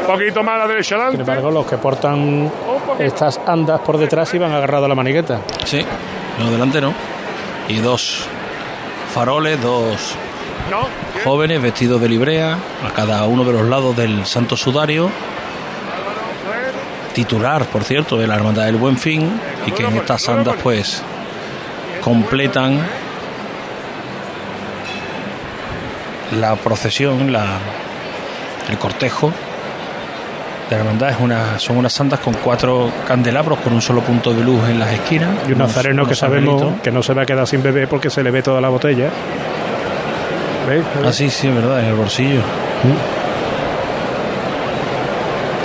[0.00, 1.20] Un poquito más a la derecha Sin adelante.
[1.20, 2.50] embargo, los que portan
[2.98, 5.40] estas andas por detrás iban agarrados a la manigueta.
[5.64, 5.84] Sí,
[6.38, 6.92] no delante no.
[7.68, 8.26] Y dos
[9.12, 10.14] faroles, dos
[11.22, 15.10] jóvenes vestidos de librea, a cada uno de los lados del Santo Sudario.
[17.12, 21.02] Titular, por cierto, de la Hermandad del Buen Fin, y que en estas andas, pues,
[22.00, 22.80] completan
[26.40, 27.58] la procesión, la,
[28.70, 29.30] el cortejo
[30.72, 31.10] la hermandad.
[31.10, 34.78] Es una, son unas sandas con cuatro candelabros con un solo punto de luz en
[34.78, 35.30] las esquinas.
[35.48, 38.22] Y un nazareno que sabemos que no se va a quedar sin beber porque se
[38.22, 39.08] le ve toda la botella.
[40.68, 40.84] ¿Veis?
[41.04, 42.40] Ah, sí, sí, es verdad, en el bolsillo.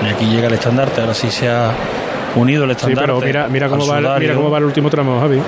[0.05, 1.71] Y aquí llega el estandarte, ahora sí se ha
[2.35, 3.05] unido el Sí, estandarte.
[3.05, 5.41] pero mira, mira, cómo va, el- mira cómo va el último tramo, Javi.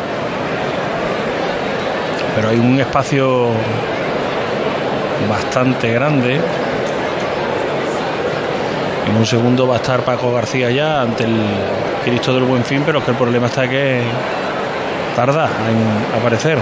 [2.35, 3.47] Pero hay un espacio
[5.29, 6.39] bastante grande.
[9.09, 11.35] En un segundo va a estar Paco García ya ante el
[12.05, 14.03] Cristo del Buen Fin, pero es que el problema está que
[15.15, 16.59] tarda en aparecer.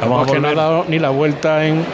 [0.00, 0.40] Vamos a volver.
[0.40, 1.84] no ha dado ni la vuelta en.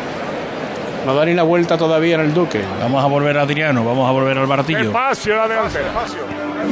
[1.05, 2.62] No ha dado ni la vuelta todavía en el Duque.
[2.81, 4.81] Vamos a volver a Adriano, vamos a volver al Baratillo.
[4.81, 5.49] Espacio, la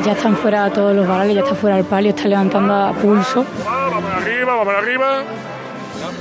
[0.05, 3.47] Ya están fuera todos los varales, ya está fuera el palio, está levantando a pulso.
[3.65, 5.23] Vamos arriba, vamos arriba.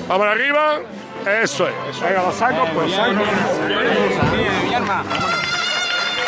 [0.08, 0.80] Vamos arriba.
[1.26, 2.00] Eso es.
[2.02, 3.22] Venga, los saco, pues saco.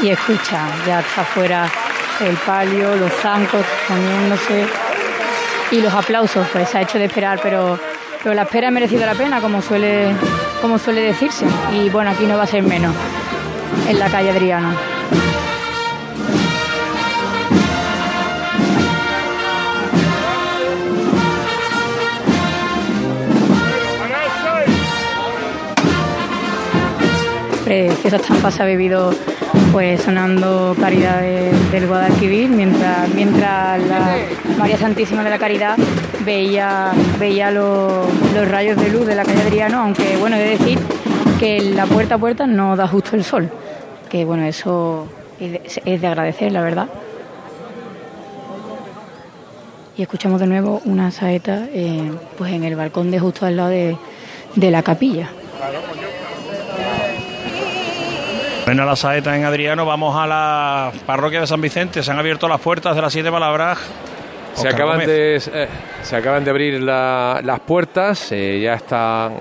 [0.02, 1.68] Y escucha, ya está fuera
[2.22, 4.68] el palio, los zancos poniéndose.
[5.72, 7.80] Y los aplausos, pues se ha hecho de esperar, pero
[8.24, 10.16] pero la espera ha merecido la pena, como suele,
[10.62, 11.46] como suele decirse.
[11.74, 12.96] Y bueno, aquí no va a ser menos,
[13.90, 14.93] en la calle Adriano.
[28.04, 29.14] Preciosa estampa se ha vivido
[29.72, 34.18] pues sonando Caridad del Guadalquivir mientras mientras la
[34.58, 35.78] María Santísima de la Caridad
[36.26, 38.06] veía, veía los,
[38.50, 40.80] rayos de luz de la calle Adriano, aunque bueno, he de decir
[41.40, 43.50] que la puerta a puerta no da justo el sol,
[44.10, 45.08] que bueno, eso
[45.40, 46.90] es de, agradecer, la verdad.
[49.96, 53.70] Y escuchamos de nuevo una saeta eh, pues en el balcón de justo al lado
[53.70, 53.96] de,
[54.56, 55.30] de la capilla.
[58.66, 62.48] Bueno, la saeta en Adriano, vamos a la parroquia de San Vicente, se han abierto
[62.48, 63.78] las puertas de las siete palabras.
[64.54, 65.68] Se acaban, de, eh,
[66.04, 69.40] se acaban de abrir las puertas, eh, ya están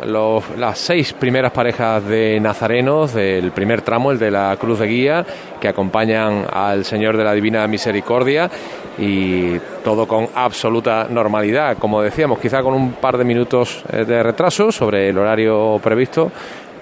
[0.57, 5.27] las seis primeras parejas de nazarenos del primer tramo, el de la Cruz de Guía,
[5.61, 8.51] que acompañan al Señor de la Divina Misericordia.
[8.99, 14.23] Y todo con absoluta normalidad, como decíamos, quizá con un par de minutos eh, de
[14.23, 16.31] retraso sobre el horario previsto,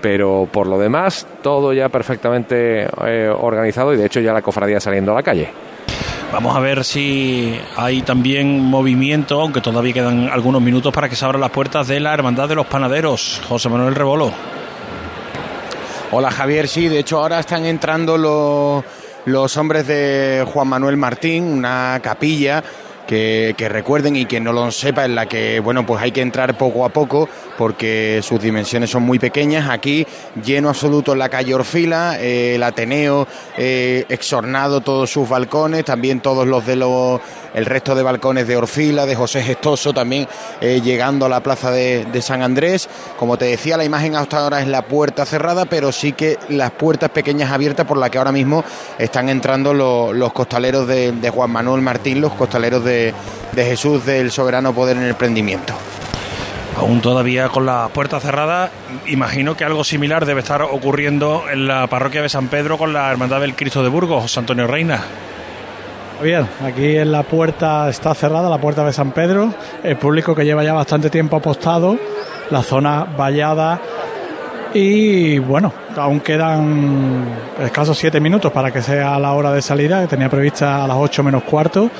[0.01, 2.87] pero por lo demás todo ya perfectamente
[3.41, 5.51] organizado y de hecho ya la cofradía saliendo a la calle.
[6.33, 11.25] Vamos a ver si hay también movimiento, aunque todavía quedan algunos minutos para que se
[11.25, 13.43] abran las puertas de la Hermandad de los Panaderos.
[13.49, 14.31] José Manuel Rebolo.
[16.13, 18.85] Hola Javier, sí, de hecho ahora están entrando los,
[19.25, 22.63] los hombres de Juan Manuel Martín, una capilla
[23.11, 26.57] que, recuerden y que no lo sepa en la que bueno pues hay que entrar
[26.57, 29.69] poco a poco porque sus dimensiones son muy pequeñas.
[29.69, 30.07] Aquí
[30.45, 33.27] lleno absoluto la calle Orfila, eh, el Ateneo
[33.59, 37.21] eh, exornado todos sus balcones, también todos los de los,
[37.55, 40.29] el resto de balcones de Orfila, de José Gestoso, también
[40.61, 42.89] eh, llegando a la plaza de, San Andrés.
[43.19, 46.71] Como te decía, la imagen hasta ahora es la puerta cerrada, pero sí que las
[46.71, 48.63] puertas pequeñas abiertas por las que ahora mismo
[48.99, 53.15] están entrando los, costaleros de, Juan Manuel Martín, los costaleros de,
[53.53, 55.75] de Jesús del Soberano Poder en el Prendimiento.
[56.77, 58.71] Aún todavía con la puerta cerrada,
[59.07, 63.11] imagino que algo similar debe estar ocurriendo en la parroquia de San Pedro con la
[63.11, 65.03] Hermandad del Cristo de Burgos, José Antonio Reina.
[66.23, 70.45] Bien, aquí en la puerta está cerrada, la puerta de San Pedro, el público que
[70.45, 71.97] lleva ya bastante tiempo apostado,
[72.51, 73.81] la zona vallada
[74.75, 77.25] y bueno, aún quedan
[77.59, 80.99] escasos siete minutos para que sea la hora de salida, que tenía prevista a las
[80.99, 81.91] ocho menos cuarto.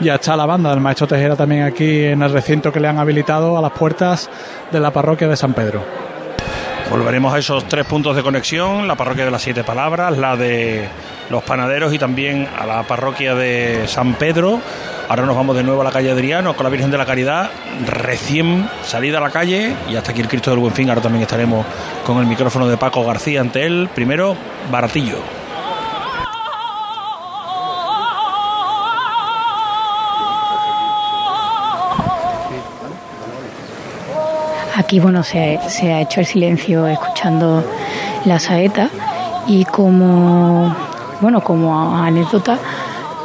[0.00, 2.98] Ya está la banda del maestro Tejera también aquí en el recinto que le han
[2.98, 4.28] habilitado a las puertas
[4.70, 5.82] de la parroquia de San Pedro.
[6.90, 10.86] Volveremos a esos tres puntos de conexión, la parroquia de las siete palabras, la de
[11.30, 14.60] los panaderos y también a la parroquia de San Pedro.
[15.08, 17.50] Ahora nos vamos de nuevo a la calle Adriano con la Virgen de la Caridad,
[17.86, 20.88] recién salida a la calle y hasta aquí el Cristo del Buen Fin.
[20.88, 21.64] Ahora también estaremos
[22.04, 23.88] con el micrófono de Paco García ante él.
[23.94, 24.36] Primero,
[24.70, 25.38] Baratillo.
[34.78, 35.58] Aquí, bueno, se,
[35.92, 37.64] ha hecho el silencio escuchando
[38.24, 38.88] la saeta
[39.48, 40.74] y como,
[41.20, 42.58] bueno, como anécdota,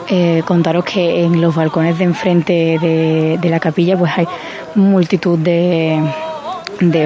[0.08, 4.28] eh, contaros que en los balcones de enfrente de, la capilla pues hay
[4.76, 6.02] multitud de,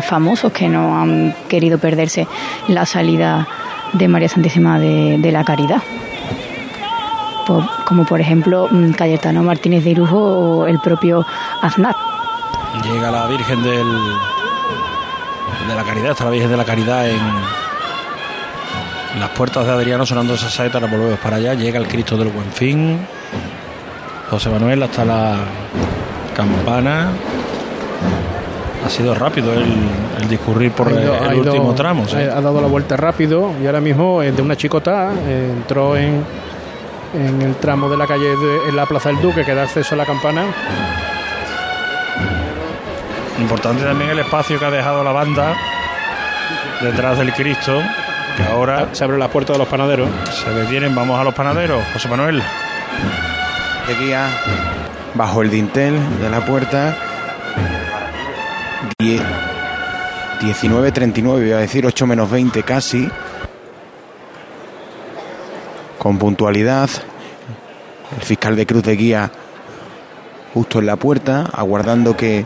[0.02, 2.28] famosos que no han querido perderse
[2.68, 3.48] la salida
[3.94, 5.82] de María Santísima de, la Caridad.
[7.86, 11.26] como por ejemplo mm, Cayetano Martínez de Irujo o el propio
[11.62, 11.96] Aznar.
[12.84, 13.88] Llega la Virgen del,
[15.68, 17.22] de la Caridad, está la Virgen de la Caridad en,
[19.20, 22.30] las puertas de Adriano sonando esa saeta, ahora volvemos para allá, llega el Cristo del
[22.30, 23.00] Buen Fin,
[24.30, 25.38] José Manuel hasta la
[26.36, 27.10] campana.
[28.86, 32.06] Ha sido rápido el, discurrir por el, último tramo.
[32.14, 36.24] Ha dado la vuelta rápido y ahora mismo de una chicota entró en,
[37.14, 39.96] en el tramo de la calle de, en la Plaza del Duque que da acceso
[39.96, 40.46] a la campana
[43.40, 45.56] Importante también el espacio que ha dejado la banda
[46.82, 47.82] detrás del Cristo,
[48.38, 50.08] que ahora se abre la puerta de los panaderos.
[50.32, 52.44] Se detienen, vamos a los panaderos, José Manuel.
[53.88, 54.30] De guía
[55.16, 56.96] bajo el dintel de la puerta.
[59.00, 63.10] 19.39, iba a decir 8 menos 20 casi.
[65.98, 66.90] Con puntualidad.
[68.16, 69.30] El fiscal de Cruz de Guía
[70.54, 72.46] justo en la puerta, aguardando que.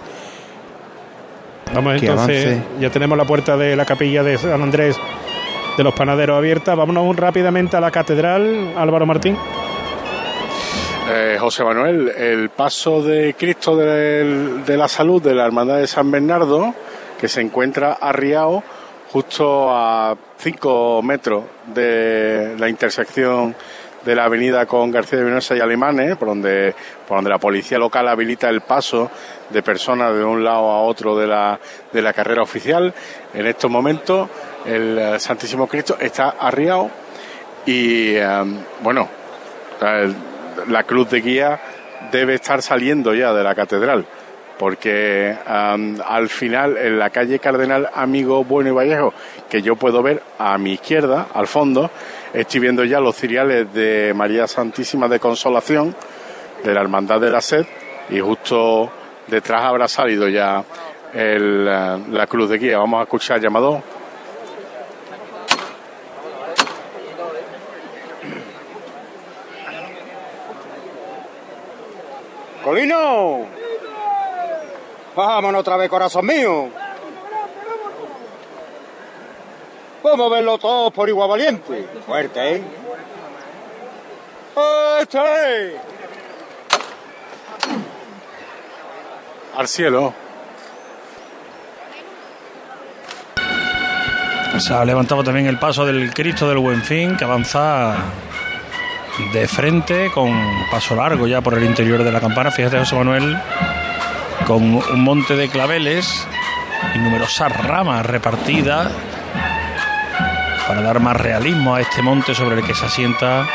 [1.74, 4.98] Vamos entonces, ya tenemos la puerta de la capilla de San Andrés
[5.78, 6.76] de los Panaderos abierta.
[6.76, 9.38] Vámonos rápidamente a la catedral, Álvaro Martín.
[11.10, 16.10] Eh, José Manuel, el paso de Cristo de, la Salud de la Hermandad de San
[16.12, 16.74] Bernardo,
[17.20, 18.64] que se encuentra arriado
[19.12, 21.44] justo a 5 metros
[21.74, 23.56] de la intersección
[24.06, 26.74] de la avenida con García de Vinosa y Alemanes, por donde,
[27.08, 29.12] por donde la policía local habilita el paso
[29.50, 31.60] de personas de un lado a otro de la,
[31.92, 32.94] de la carrera oficial.
[33.34, 34.30] En estos momentos
[34.66, 36.90] el eh, Santísimo Cristo está arriado
[37.66, 38.44] y eh,
[38.82, 39.08] bueno,
[40.68, 41.60] la cruz de guía
[42.12, 44.06] debe estar saliendo ya de la catedral
[44.62, 49.12] porque al final en la calle Cardenal Amigo Bueno y Vallejo,
[49.50, 51.90] que yo puedo ver a mi izquierda, al fondo,
[52.32, 55.96] estoy viendo ya los ciriales de María Santísima de Consolación,
[56.64, 57.66] de la Hermandad de la Sed,
[58.12, 58.92] y justo
[59.26, 60.64] detrás habrá salido ya
[61.14, 62.78] la cruz de guía.
[62.78, 63.82] Vamos a escuchar llamado.
[72.72, 73.48] Colino.
[75.14, 76.70] Vámonos otra vez, corazón mío.
[80.02, 81.86] Vamos a verlo todos por igual valiente.
[82.06, 82.64] Fuerte, ¿eh?
[85.02, 85.76] ¡Este!
[89.58, 90.14] Al cielo.
[94.60, 97.98] Se ha levantado también el paso del Cristo del Buen Fin, que avanza
[99.34, 100.32] de frente con
[100.70, 102.52] paso largo ya por el interior de la campana.
[102.52, 103.38] Fíjate, José Manuel,
[104.46, 106.28] con un monte de claveles
[106.96, 108.92] y numerosas ramas repartidas
[110.68, 113.48] para dar más realismo a este monte sobre el que se asienta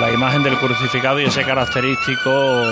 [0.00, 2.64] la imagen del crucificado y ese característico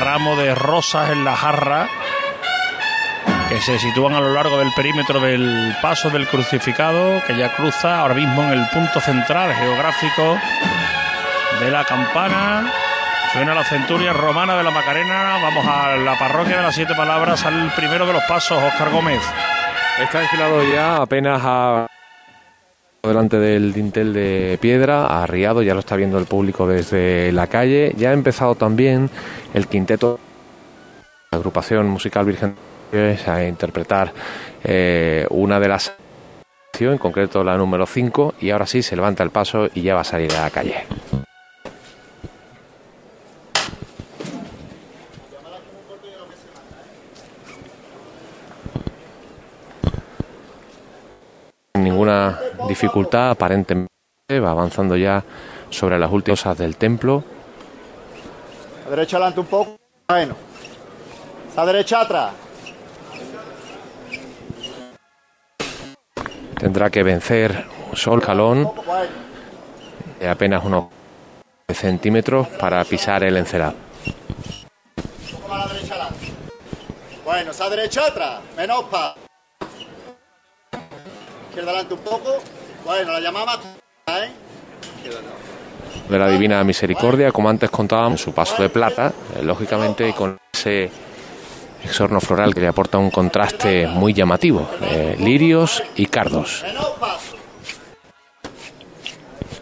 [0.00, 1.88] ramo de rosas en la jarra
[3.48, 8.00] que se sitúan a lo largo del perímetro del paso del crucificado que ya cruza
[8.00, 10.38] ahora mismo en el punto central geográfico
[11.60, 12.72] de la campana
[13.34, 15.40] Suena la centuria romana de la Macarena.
[15.42, 19.20] Vamos a la parroquia de las siete palabras, al primero de los pasos, Oscar Gómez.
[20.00, 21.88] Está enfilado ya apenas a
[23.02, 27.92] delante del dintel de piedra, arriado, ya lo está viendo el público desde la calle.
[27.96, 29.10] Ya ha empezado también
[29.52, 30.20] el quinteto,
[31.32, 32.54] la agrupación musical Virgen
[32.94, 34.12] a interpretar
[34.62, 35.92] eh, una de las
[36.78, 40.00] en concreto la número 5 y ahora sí se levanta el paso y ya va
[40.00, 40.84] a salir a la calle.
[51.76, 53.90] ninguna dificultad aparentemente,
[54.42, 55.22] va avanzando ya
[55.68, 57.22] sobre las últimas cosas del templo.
[58.86, 59.76] A derecha adelante un poco,
[60.08, 60.34] bueno.
[61.56, 62.43] A derecha atrás.
[66.64, 68.72] Tendrá que vencer un sol calón
[70.18, 70.86] de apenas unos
[71.68, 73.74] centímetros para pisar el encerado.
[77.22, 79.14] Bueno, a derecha atrás, menos pa
[81.90, 82.38] un poco.
[82.82, 83.60] Bueno, la llamaba
[84.06, 84.30] ¿eh?
[86.08, 90.90] de la Divina Misericordia, como antes contábamos, su paso de plata, eh, lógicamente con ese
[91.84, 96.64] exorno floral que le aporta un contraste muy llamativo, eh, lirios y cardos.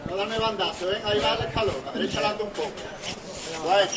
[0.08, 0.98] No darme bandazo, ¿eh?
[1.04, 2.70] ahí va el escalón, a derecha adelante un poco.
[3.64, 3.90] Bueno.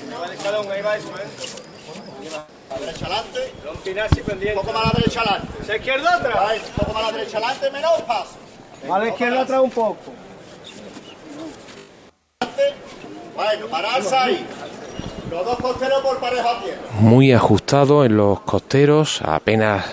[0.00, 1.08] Ahí va el escalón, ahí va eso.
[2.70, 3.52] A la derecha adelante.
[3.64, 5.64] Un poco más a la derecha adelante.
[5.64, 6.52] ¿Se izquierda atrás?
[6.68, 8.36] Un poco más a la derecha adelante, menos paso.
[8.92, 9.96] a la izquierda atrás un poco.
[13.34, 14.46] Bueno, pararse ahí.
[15.30, 16.78] Los dos costeros por pareja a tierra.
[17.00, 19.84] Muy ajustado en los costeros, apenas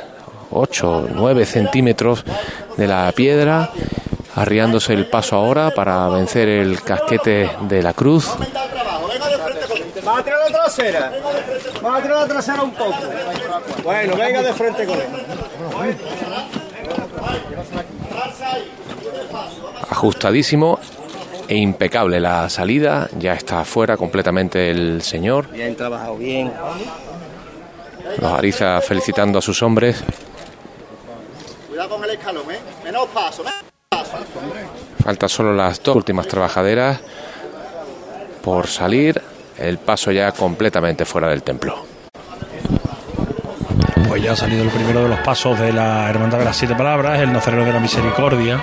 [0.51, 2.23] 8 o 9 centímetros
[2.77, 3.71] de la piedra,
[4.35, 8.29] arriándose el paso ahora para vencer el casquete de la cruz.
[10.07, 11.11] Va a tirar la trasera.
[11.83, 12.95] Va a tirar la trasera un poco.
[13.83, 15.07] Bueno, venga de frente con él.
[19.89, 20.79] Ajustadísimo
[21.47, 23.09] e impecable la salida.
[23.17, 25.49] Ya está afuera completamente el señor.
[25.51, 26.51] Bien trabajado, bien.
[28.17, 30.03] Los Ariza felicitando a sus hombres.
[31.67, 32.59] Cuidado con el escalón, ¿eh?
[32.83, 34.17] Menos paso, menos paso.
[35.03, 36.99] Falta solo las dos últimas trabajaderas
[38.41, 39.21] por salir.
[39.57, 41.85] El paso ya completamente fuera del templo.
[44.07, 46.75] Pues ya ha salido el primero de los pasos de la Hermandad de las Siete
[46.75, 48.61] Palabras, el Nazareno de la Misericordia.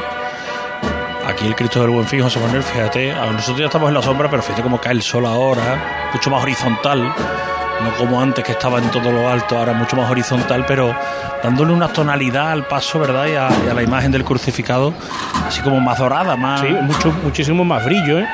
[1.32, 4.28] Aquí el Cristo del Buen Fin, José Manuel, fíjate, nosotros ya estamos en la sombra,
[4.28, 8.78] pero fíjate cómo cae el sol ahora, mucho más horizontal, no como antes que estaba
[8.78, 10.94] en todo lo alto, ahora mucho más horizontal, pero
[11.42, 13.26] dándole una tonalidad al paso, ¿verdad?
[13.26, 14.92] Y a, la imagen del crucificado,
[15.46, 16.60] así como más dorada, más...
[16.60, 18.28] Sí, mucho, muchísimo más brillo, ¿eh?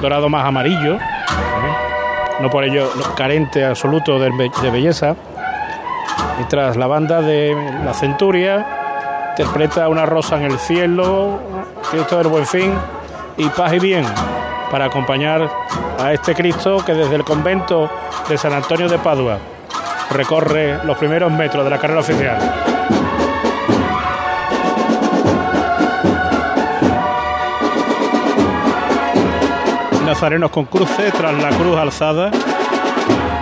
[0.00, 0.96] dorado más amarillo,
[2.40, 4.30] no por ello carente absoluto de,
[4.62, 5.16] de belleza.
[6.38, 8.66] Mientras la banda de la Centuria
[9.32, 11.57] interpreta una rosa en el cielo,
[11.90, 12.74] Cristo del Buen Fin
[13.36, 14.04] y paz y bien
[14.70, 15.50] para acompañar
[15.98, 17.90] a este Cristo que desde el convento
[18.28, 19.38] de San Antonio de Padua
[20.10, 22.38] recorre los primeros metros de la carrera oficial.
[30.04, 32.30] Nazarenos con cruces tras la cruz alzada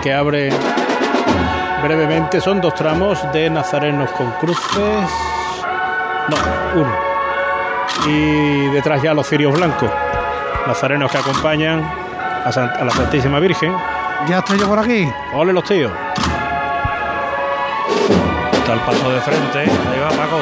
[0.03, 0.49] que abre
[1.81, 2.41] brevemente.
[2.41, 5.09] Son dos tramos de Nazarenos con cruces.
[6.29, 7.16] No, uno.
[8.07, 9.89] Y detrás ya los cirios blancos.
[10.65, 13.73] Nazarenos que acompañan a, la Santísima Virgen.
[14.27, 15.09] Ya estoy yo por aquí.
[15.33, 15.91] Ole los tíos.
[18.53, 20.39] Está el paso de frente, ahí va Paco.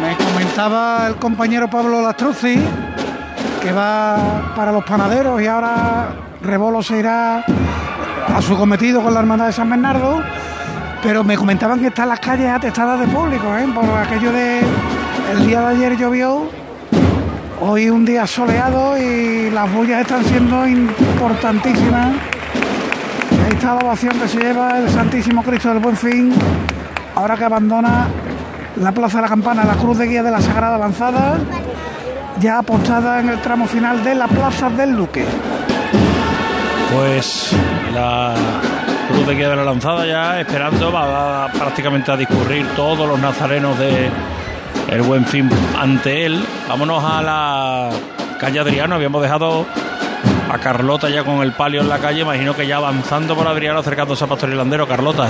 [0.00, 2.58] Me comentaba el compañero Pablo Lastruzzi
[3.60, 6.08] que va para los panaderos y ahora
[6.40, 7.44] Rebolo se irá
[8.34, 10.22] a su cometido con la hermandad de San Bernardo.
[11.02, 13.66] Pero me comentaban que están las calles atestadas de público, ¿eh?
[13.74, 14.60] por aquello de
[15.32, 16.50] el día de ayer llovió,
[17.60, 22.16] hoy un día soleado y las bullas están siendo importantísimas.
[23.44, 26.32] Ahí está la ovación que se lleva el Santísimo Cristo del Buen Fin,
[27.14, 28.08] ahora que abandona
[28.76, 31.38] la Plaza de la Campana, la cruz de guía de la Sagrada Avanzada,
[32.40, 35.24] ya apostada en el tramo final de la Plaza del Duque.
[36.92, 37.52] Pues
[37.94, 38.34] la
[39.26, 44.10] de la lanzada ya esperando, va, va prácticamente a discurrir todos los nazarenos de
[44.90, 45.48] el buen fin
[45.78, 46.44] ante él.
[46.68, 47.90] Vámonos a la
[48.38, 49.66] calle Adriano, habíamos dejado
[50.50, 53.78] a Carlota ya con el palio en la calle, imagino que ya avanzando por Adriano
[53.78, 55.28] acercándose a Pastor Hilandero, Carlota.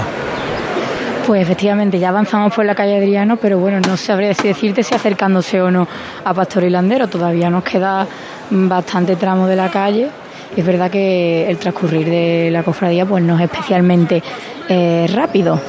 [1.26, 4.95] Pues efectivamente, ya avanzamos por la calle Adriano, pero bueno, no sabría si decirte si
[4.95, 5.86] acercándose o no
[6.24, 7.09] a Pastor Hilandero.
[7.09, 8.07] Todavía nos queda
[8.51, 10.11] bastante tramo de la calle.
[10.57, 14.22] Es verdad que el transcurrir de la cofradía pues no es especialmente
[14.68, 15.61] eh, rápido.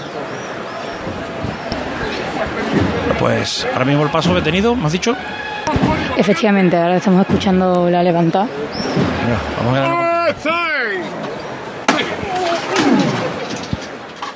[3.20, 5.16] Pues ahora mismo el paso detenido, ¿me has dicho?
[6.18, 8.48] Efectivamente, ahora estamos escuchando la levantada.
[9.26, 10.36] Mira, vamos a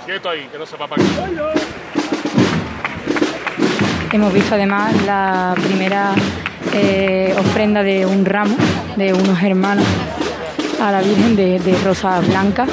[0.05, 1.11] Quieto ahí, que no se va para aquí.
[4.11, 6.13] Hemos visto además la primera
[6.73, 8.55] eh, ofrenda de un ramo
[8.95, 9.85] de unos hermanos
[10.80, 12.65] a la Virgen de, de Rosa Blanca,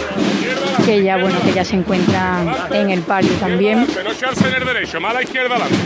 [0.85, 3.87] que ya bueno que ya se encuentran en el palio también.
[4.05, 5.77] No echarse en el derecho, más a la izquierda adelante.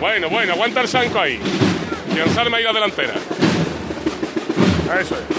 [0.00, 1.38] Bueno, bueno, aguanta el sanco ahí.
[2.14, 3.14] Y alzarme ahí la delantera.
[5.00, 5.38] Eso es.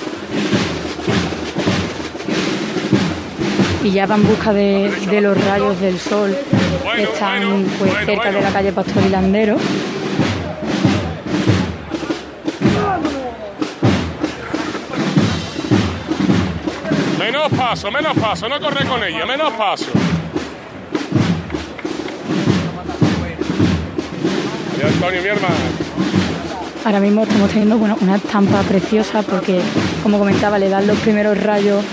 [3.84, 6.36] y ya va en busca de, de los rayos del sol
[6.97, 9.58] están pues cerca de la calle Pastor Hilandero.
[17.40, 19.86] Menos paso, menos paso, no corre con ella, menos paso.
[24.78, 25.56] Y Antonio, mi hermano.
[26.84, 29.62] Ahora mismo estamos teniendo bueno, una estampa preciosa porque,
[30.04, 31.86] como comentaba, le dan los primeros rayos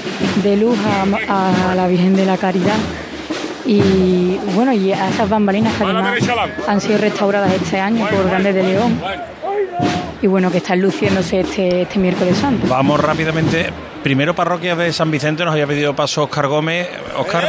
[0.42, 0.76] de luz
[1.28, 2.78] a, a la Virgen de la Caridad.
[3.64, 6.18] Y bueno, y a esas bambalinas que además
[6.66, 9.00] han sido restauradas este año por Grandes de León.
[10.22, 12.66] Y bueno, que están luciéndose este, este miércoles santo.
[12.68, 13.70] Vamos rápidamente.
[14.02, 16.88] Primero parroquia de San Vicente nos había pedido paso Oscar Gómez.
[17.16, 17.44] Oscar.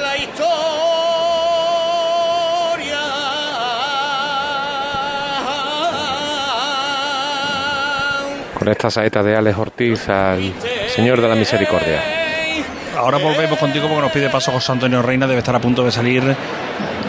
[0.00, 0.58] la historia
[8.58, 10.52] Con esta saeta de Alex Ortiz al
[10.94, 12.21] Señor de la Misericordia.
[13.02, 15.26] Ahora volvemos contigo porque nos pide paso José Antonio Reina.
[15.26, 16.22] Debe estar a punto de salir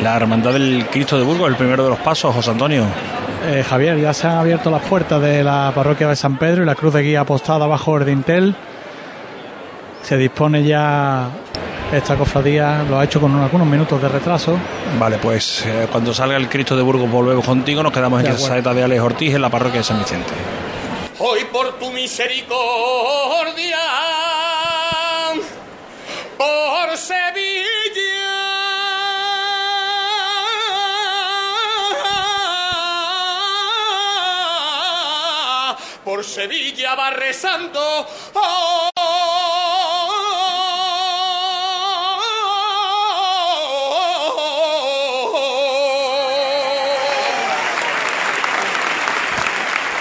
[0.02, 2.84] la Hermandad del Cristo de Burgos, el primero de los pasos, José Antonio.
[3.46, 6.66] Eh, Javier, ya se han abierto las puertas de la parroquia de San Pedro y
[6.66, 8.56] la cruz de guía apostada bajo el dintel.
[10.02, 11.30] Se dispone ya
[11.92, 14.58] esta cofradía lo ha hecho con algunos minutos de retraso.
[14.98, 17.84] Vale, pues eh, cuando salga el Cristo de Burgos volvemos contigo.
[17.84, 20.34] Nos quedamos en la saeta de Alex Ortiz en la parroquia de San Vicente.
[21.20, 23.78] Hoy por tu misericordia,
[26.98, 27.34] Sevilla,
[36.06, 38.08] por Sevilla va rezando.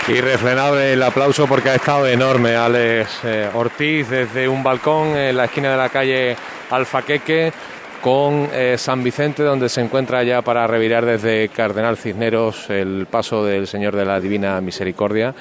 [0.09, 5.47] Irrefrenable el aplauso porque ha estado enorme Alex eh, Ortiz desde un balcón en la
[5.47, 6.36] esquina de la calle
[6.73, 7.53] Alfaqueque
[8.01, 13.45] con eh, San Vicente donde se encuentra ya para revirar desde Cardenal Cisneros el paso
[13.45, 15.35] del Señor de la Divina Misericordia.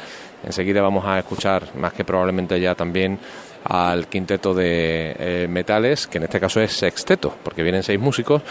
[0.44, 3.18] Enseguida vamos a escuchar más que probablemente ya también
[3.64, 8.42] al quinteto de eh, metales, que en este caso es sexteto, porque vienen seis músicos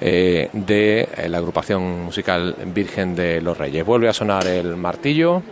[0.00, 3.84] eh, de la agrupación musical Virgen de los Reyes.
[3.84, 5.42] Vuelve a sonar el martillo.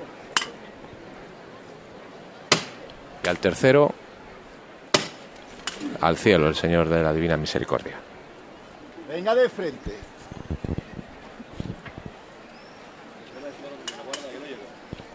[3.24, 3.92] Y al tercero,
[6.00, 7.96] al cielo, el Señor de la Divina Misericordia.
[9.08, 9.92] Venga de frente.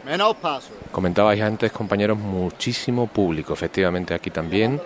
[0.06, 0.74] Menos paso.
[0.92, 4.82] Comentabais antes, compañeros, muchísimo público, efectivamente, aquí también,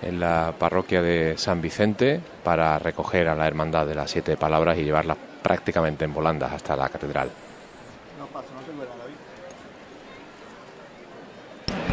[0.00, 4.78] en la parroquia de San Vicente, para recoger a la Hermandad de las Siete Palabras
[4.78, 7.30] y llevarla prácticamente en volandas hasta la catedral.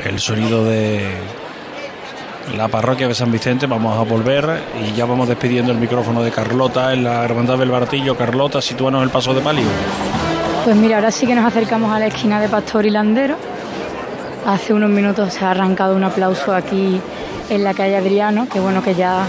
[0.06, 1.12] El sonido de
[2.56, 3.66] la parroquia de San Vicente.
[3.66, 7.70] Vamos a volver y ya vamos despidiendo el micrófono de Carlota en la Hermandad del
[7.70, 8.16] Baratillo.
[8.16, 9.66] Carlota, sitúanos el paso de palio.
[10.64, 13.38] Pues mira, ahora sí que nos acercamos a la esquina de Pastor y Landero.
[14.46, 17.02] Hace unos minutos se ha arrancado un aplauso aquí
[17.50, 19.26] en la calle Adriano, que bueno que ya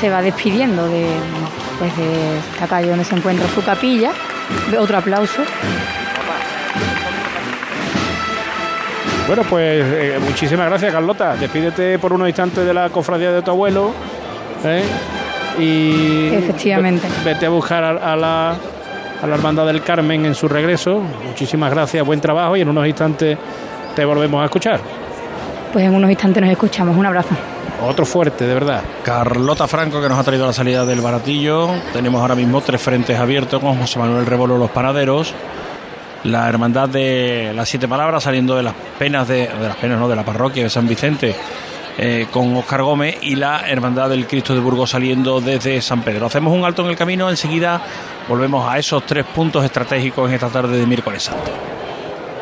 [0.00, 1.06] se va despidiendo de,
[1.78, 4.12] pues de esta calle donde se encuentra su capilla.
[4.78, 5.42] Otro aplauso.
[9.30, 11.36] Bueno, pues eh, muchísimas gracias, Carlota.
[11.36, 13.92] Despídete por unos instantes de la cofradía de tu abuelo.
[14.64, 14.82] ¿eh?
[15.56, 17.06] Y Efectivamente.
[17.24, 18.50] ve- Vete a buscar a, a la,
[19.22, 21.00] a la Hermandad del Carmen en su regreso.
[21.28, 23.38] Muchísimas gracias, buen trabajo y en unos instantes
[23.94, 24.80] te volvemos a escuchar.
[25.72, 26.96] Pues en unos instantes nos escuchamos.
[26.96, 27.30] Un abrazo.
[27.86, 28.82] Otro fuerte, de verdad.
[29.04, 31.68] Carlota Franco que nos ha traído la salida del Baratillo.
[31.92, 35.32] Tenemos ahora mismo tres frentes abiertos con José Manuel Rebolo Los Panaderos.
[36.24, 40.08] La hermandad de las siete palabras saliendo de las penas de, de las penas no
[40.08, 41.34] de la parroquia de San Vicente
[42.02, 46.26] eh, con Oscar Gómez y la hermandad del Cristo de Burgos saliendo desde San Pedro.
[46.26, 47.82] Hacemos un alto en el camino, enseguida
[48.26, 51.50] volvemos a esos tres puntos estratégicos en esta tarde de miércoles santo.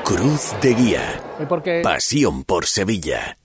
[0.05, 1.21] Cruz de Guía.
[1.49, 3.37] Porque Pasión por Sevilla.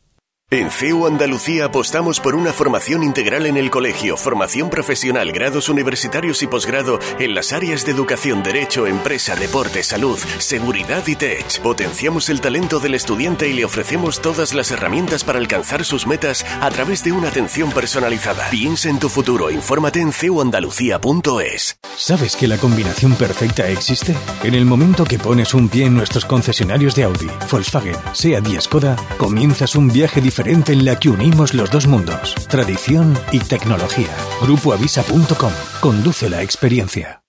[0.53, 6.43] En CEU Andalucía apostamos por una formación integral en el colegio, formación profesional, grados universitarios
[6.43, 11.59] y posgrado en las áreas de educación, derecho, empresa, deporte, salud, seguridad y tech.
[11.61, 16.45] Potenciamos el talento del estudiante y le ofrecemos todas las herramientas para alcanzar sus metas
[16.61, 18.47] a través de una atención personalizada.
[18.51, 21.79] Piensa en tu futuro, infórmate en ceuandalucía.es.
[21.97, 24.15] ¿Sabes que la combinación perfecta existe?
[24.43, 28.61] En el momento que pones un pie en nuestros concesionarios de Audi, Volkswagen, SEAT y
[28.61, 34.09] Skoda, comienzas un viaje diferente en la que unimos los dos mundos, tradición y tecnología.
[34.41, 35.51] Grupoavisa.com.
[35.79, 37.21] Conduce la experiencia.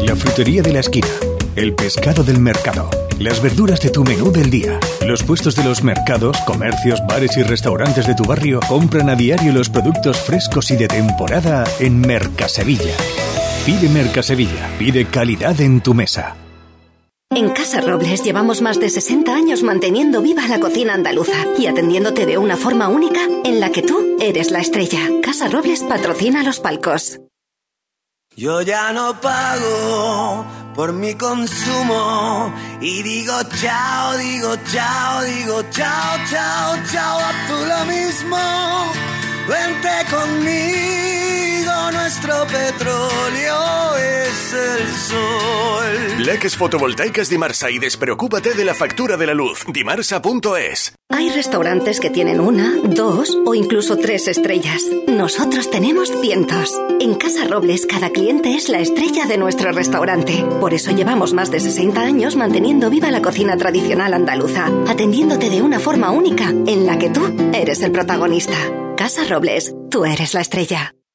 [0.00, 1.08] La frutería de la esquina.
[1.56, 2.88] El pescado del mercado.
[3.18, 4.78] Las verduras de tu menú del día.
[5.06, 9.52] Los puestos de los mercados, comercios, bares y restaurantes de tu barrio compran a diario
[9.52, 12.94] los productos frescos y de temporada en Mercasevilla.
[13.66, 14.70] Pide Mercasevilla.
[14.78, 16.36] Pide calidad en tu mesa.
[17.34, 22.26] En Casa Robles llevamos más de 60 años manteniendo viva la cocina andaluza y atendiéndote
[22.26, 25.08] de una forma única en la que tú eres la estrella.
[25.22, 27.20] Casa Robles patrocina los palcos.
[28.36, 32.52] Yo ya no pago por mi consumo
[32.82, 39.21] y digo chao, digo chao, digo chao, chao, chao, a tú lo mismo.
[39.48, 46.24] Vente conmigo, nuestro petróleo es el sol.
[46.24, 49.64] Plaques fotovoltaicas Dimarsa y despreocúpate de la factura de la luz.
[49.66, 50.94] Dimarsa.es.
[51.08, 54.82] Hay restaurantes que tienen una, dos o incluso tres estrellas.
[55.08, 56.80] Nosotros tenemos cientos.
[57.00, 60.44] En Casa Robles cada cliente es la estrella de nuestro restaurante.
[60.60, 65.62] Por eso llevamos más de 60 años manteniendo viva la cocina tradicional andaluza, atendiéndote de
[65.62, 68.56] una forma única en la que tú eres el protagonista.
[69.02, 70.94] Casa Robles, tú eres la estrella.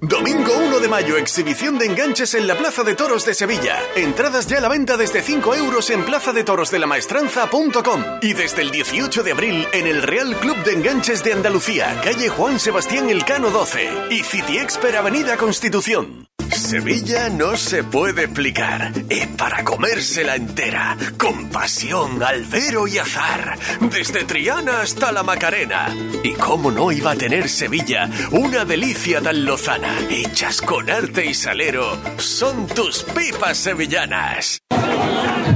[0.00, 3.80] Domingo 1 de mayo, exhibición de enganches en la Plaza de Toros de Sevilla.
[3.96, 9.32] Entradas ya a la venta desde 5 euros en plazadetorosdelamaestranza.com y desde el 18 de
[9.32, 14.22] abril en el Real Club de Enganches de Andalucía, calle Juan Sebastián Elcano 12 y
[14.22, 16.27] City Expert Avenida Constitución.
[16.68, 18.92] Sevilla no se puede explicar.
[19.08, 20.98] Es para comérsela entera.
[21.16, 23.58] Con pasión, albero y azar.
[23.90, 25.94] Desde Triana hasta la Macarena.
[26.22, 29.96] Y cómo no iba a tener Sevilla una delicia tan lozana.
[30.10, 31.98] Hechas con arte y salero.
[32.18, 34.60] Son tus pipas sevillanas.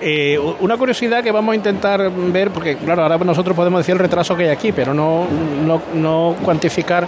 [0.00, 3.98] Eh, una curiosidad que vamos a intentar ver, porque claro, ahora nosotros podemos decir el
[3.98, 5.26] retraso que hay aquí, pero no,
[5.66, 7.06] no, no cuantificar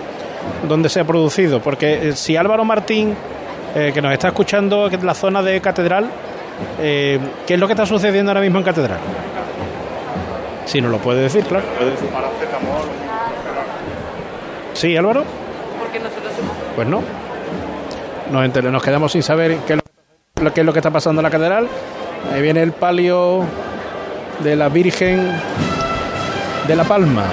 [0.68, 1.60] dónde se ha producido.
[1.60, 3.14] Porque eh, si Álvaro Martín,
[3.74, 6.10] eh, que nos está escuchando en la zona de Catedral,
[6.80, 8.98] eh, ¿qué es lo que está sucediendo ahora mismo en Catedral?
[10.66, 11.64] Si nos lo puede decir, claro.
[14.74, 15.24] Sí, Álvaro.
[16.76, 17.02] Pues no.
[18.30, 19.80] Nos, enter- nos quedamos sin saber qué es
[20.42, 21.66] lo, qué es lo que está pasando en la catedral.
[22.32, 23.44] Ahí viene el palio
[24.42, 25.32] de la Virgen
[26.66, 27.24] de la Palma.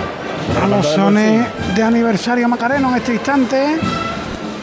[0.64, 3.78] A los sones de aniversario Macareno en este instante.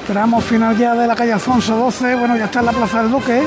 [0.07, 2.15] Tramo final ya de la calle Alfonso XII.
[2.15, 3.43] Bueno, ya está en la Plaza del Duque.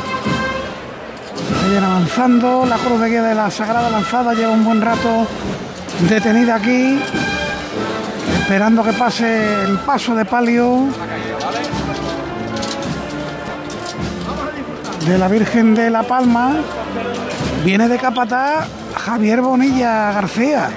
[1.64, 2.66] Siguen avanzando.
[2.66, 5.28] La cruz de guía de la Sagrada Lanzada lleva un buen rato
[6.10, 7.00] detenida aquí.
[8.40, 10.88] Esperando que pase el paso de palio
[15.08, 16.52] de la Virgen de la Palma.
[17.64, 20.70] Viene de Capatá Javier Bonilla García,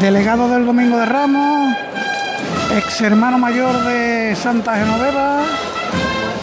[0.00, 1.74] delegado del Domingo de Ramos,
[2.76, 5.40] ex hermano mayor de Santa Genoveva.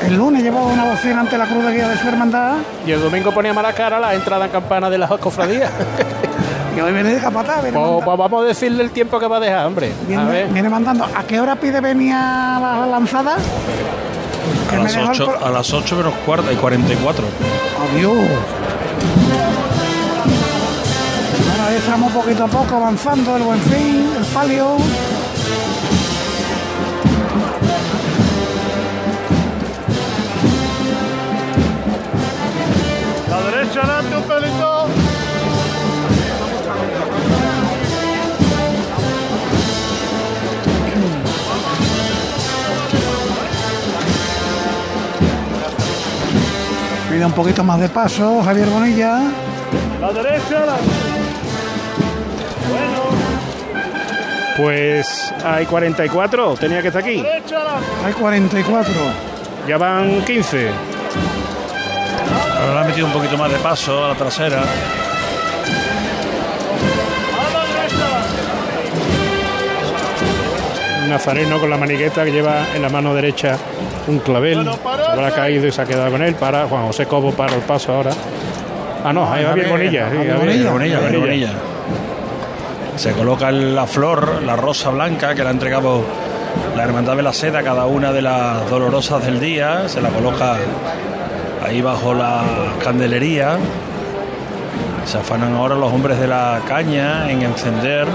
[0.05, 2.53] El lunes llevaba una bocina ante la cruz de guía de su hermandad.
[2.85, 5.71] Y el domingo ponía mala cara la entrada en campana de las cofradías.
[6.77, 7.61] y hoy viene de Capatá.
[7.61, 9.91] Viene, Pues, pues vamos a decirle el tiempo que va a dejar, hombre.
[10.03, 10.47] A viene- ver.
[10.49, 11.05] viene mandando.
[11.05, 13.35] ¿A qué hora pide venía la lanzada?
[14.69, 17.25] A las, dejó el 8, pro- a las 8 menos cuarta y 44.
[17.93, 18.13] Adiós.
[21.47, 24.77] Bueno, ahí estamos poquito a poco avanzando el buen fin, el palio.
[47.17, 49.21] Pide un poquito más de paso, Javier Bonilla.
[49.99, 50.83] La derecha adelante.
[54.55, 57.19] Pues hay 44, tenía que estar aquí.
[57.19, 57.87] Derecha adelante.
[58.05, 58.93] Hay 44.
[59.67, 60.69] Ya van 15.
[62.59, 64.61] Ahora le ha metido un poquito más de paso a la trasera.
[71.09, 73.57] Nazareno con la maniqueta que lleva en la mano derecha
[74.07, 74.63] un clavel.
[74.63, 76.35] Se habrá caído y se ha quedado con él.
[76.35, 78.11] Para Juan José Cobo para el paso ahora.
[79.03, 80.09] Ah, no, ahí va bien Bonilla.
[80.69, 81.51] Bonilla.
[82.95, 86.03] Se coloca la flor, la rosa blanca que le ha entregado
[86.75, 89.87] la Hermandad de la Seda cada una de las dolorosas del día.
[89.87, 90.57] Se la coloca
[91.65, 92.43] ahí bajo la
[92.83, 93.57] candelería.
[95.05, 98.07] Se afanan ahora los hombres de la caña en encender.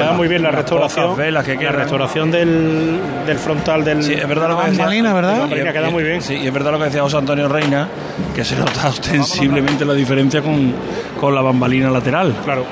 [0.00, 1.16] Queda muy bien la restauración.
[1.16, 4.02] velas que la restauración del, del frontal del.
[4.02, 4.84] Sí, es verdad lo que de decía.
[4.84, 6.22] bambalina, Y- bambalina, queda y- muy bien.
[6.22, 7.88] Sí, y es verdad lo que decía José Antonio Reina,
[8.34, 10.72] que se nota ostensiblemente la diferencia con,
[11.20, 12.34] con la bambalina lateral.
[12.44, 12.64] Claro.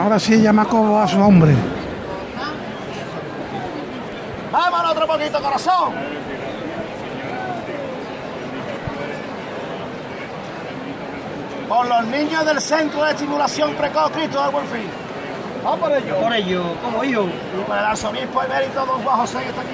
[0.00, 1.52] Ahora sí llama como a su hombre.
[4.50, 5.92] Vámonos otro poquito, corazón.
[11.68, 15.01] Por los niños del Centro de Estimulación Precoz Cristo del Buen Fin.
[15.62, 16.16] Vamos por ello.
[16.16, 17.24] Por ello, como yo.
[17.24, 19.70] Y por el arzobispo emérito don Juan José que está aquí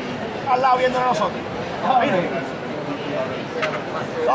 [0.50, 1.40] al lado viendo a nosotros.
[4.26, 4.34] Dos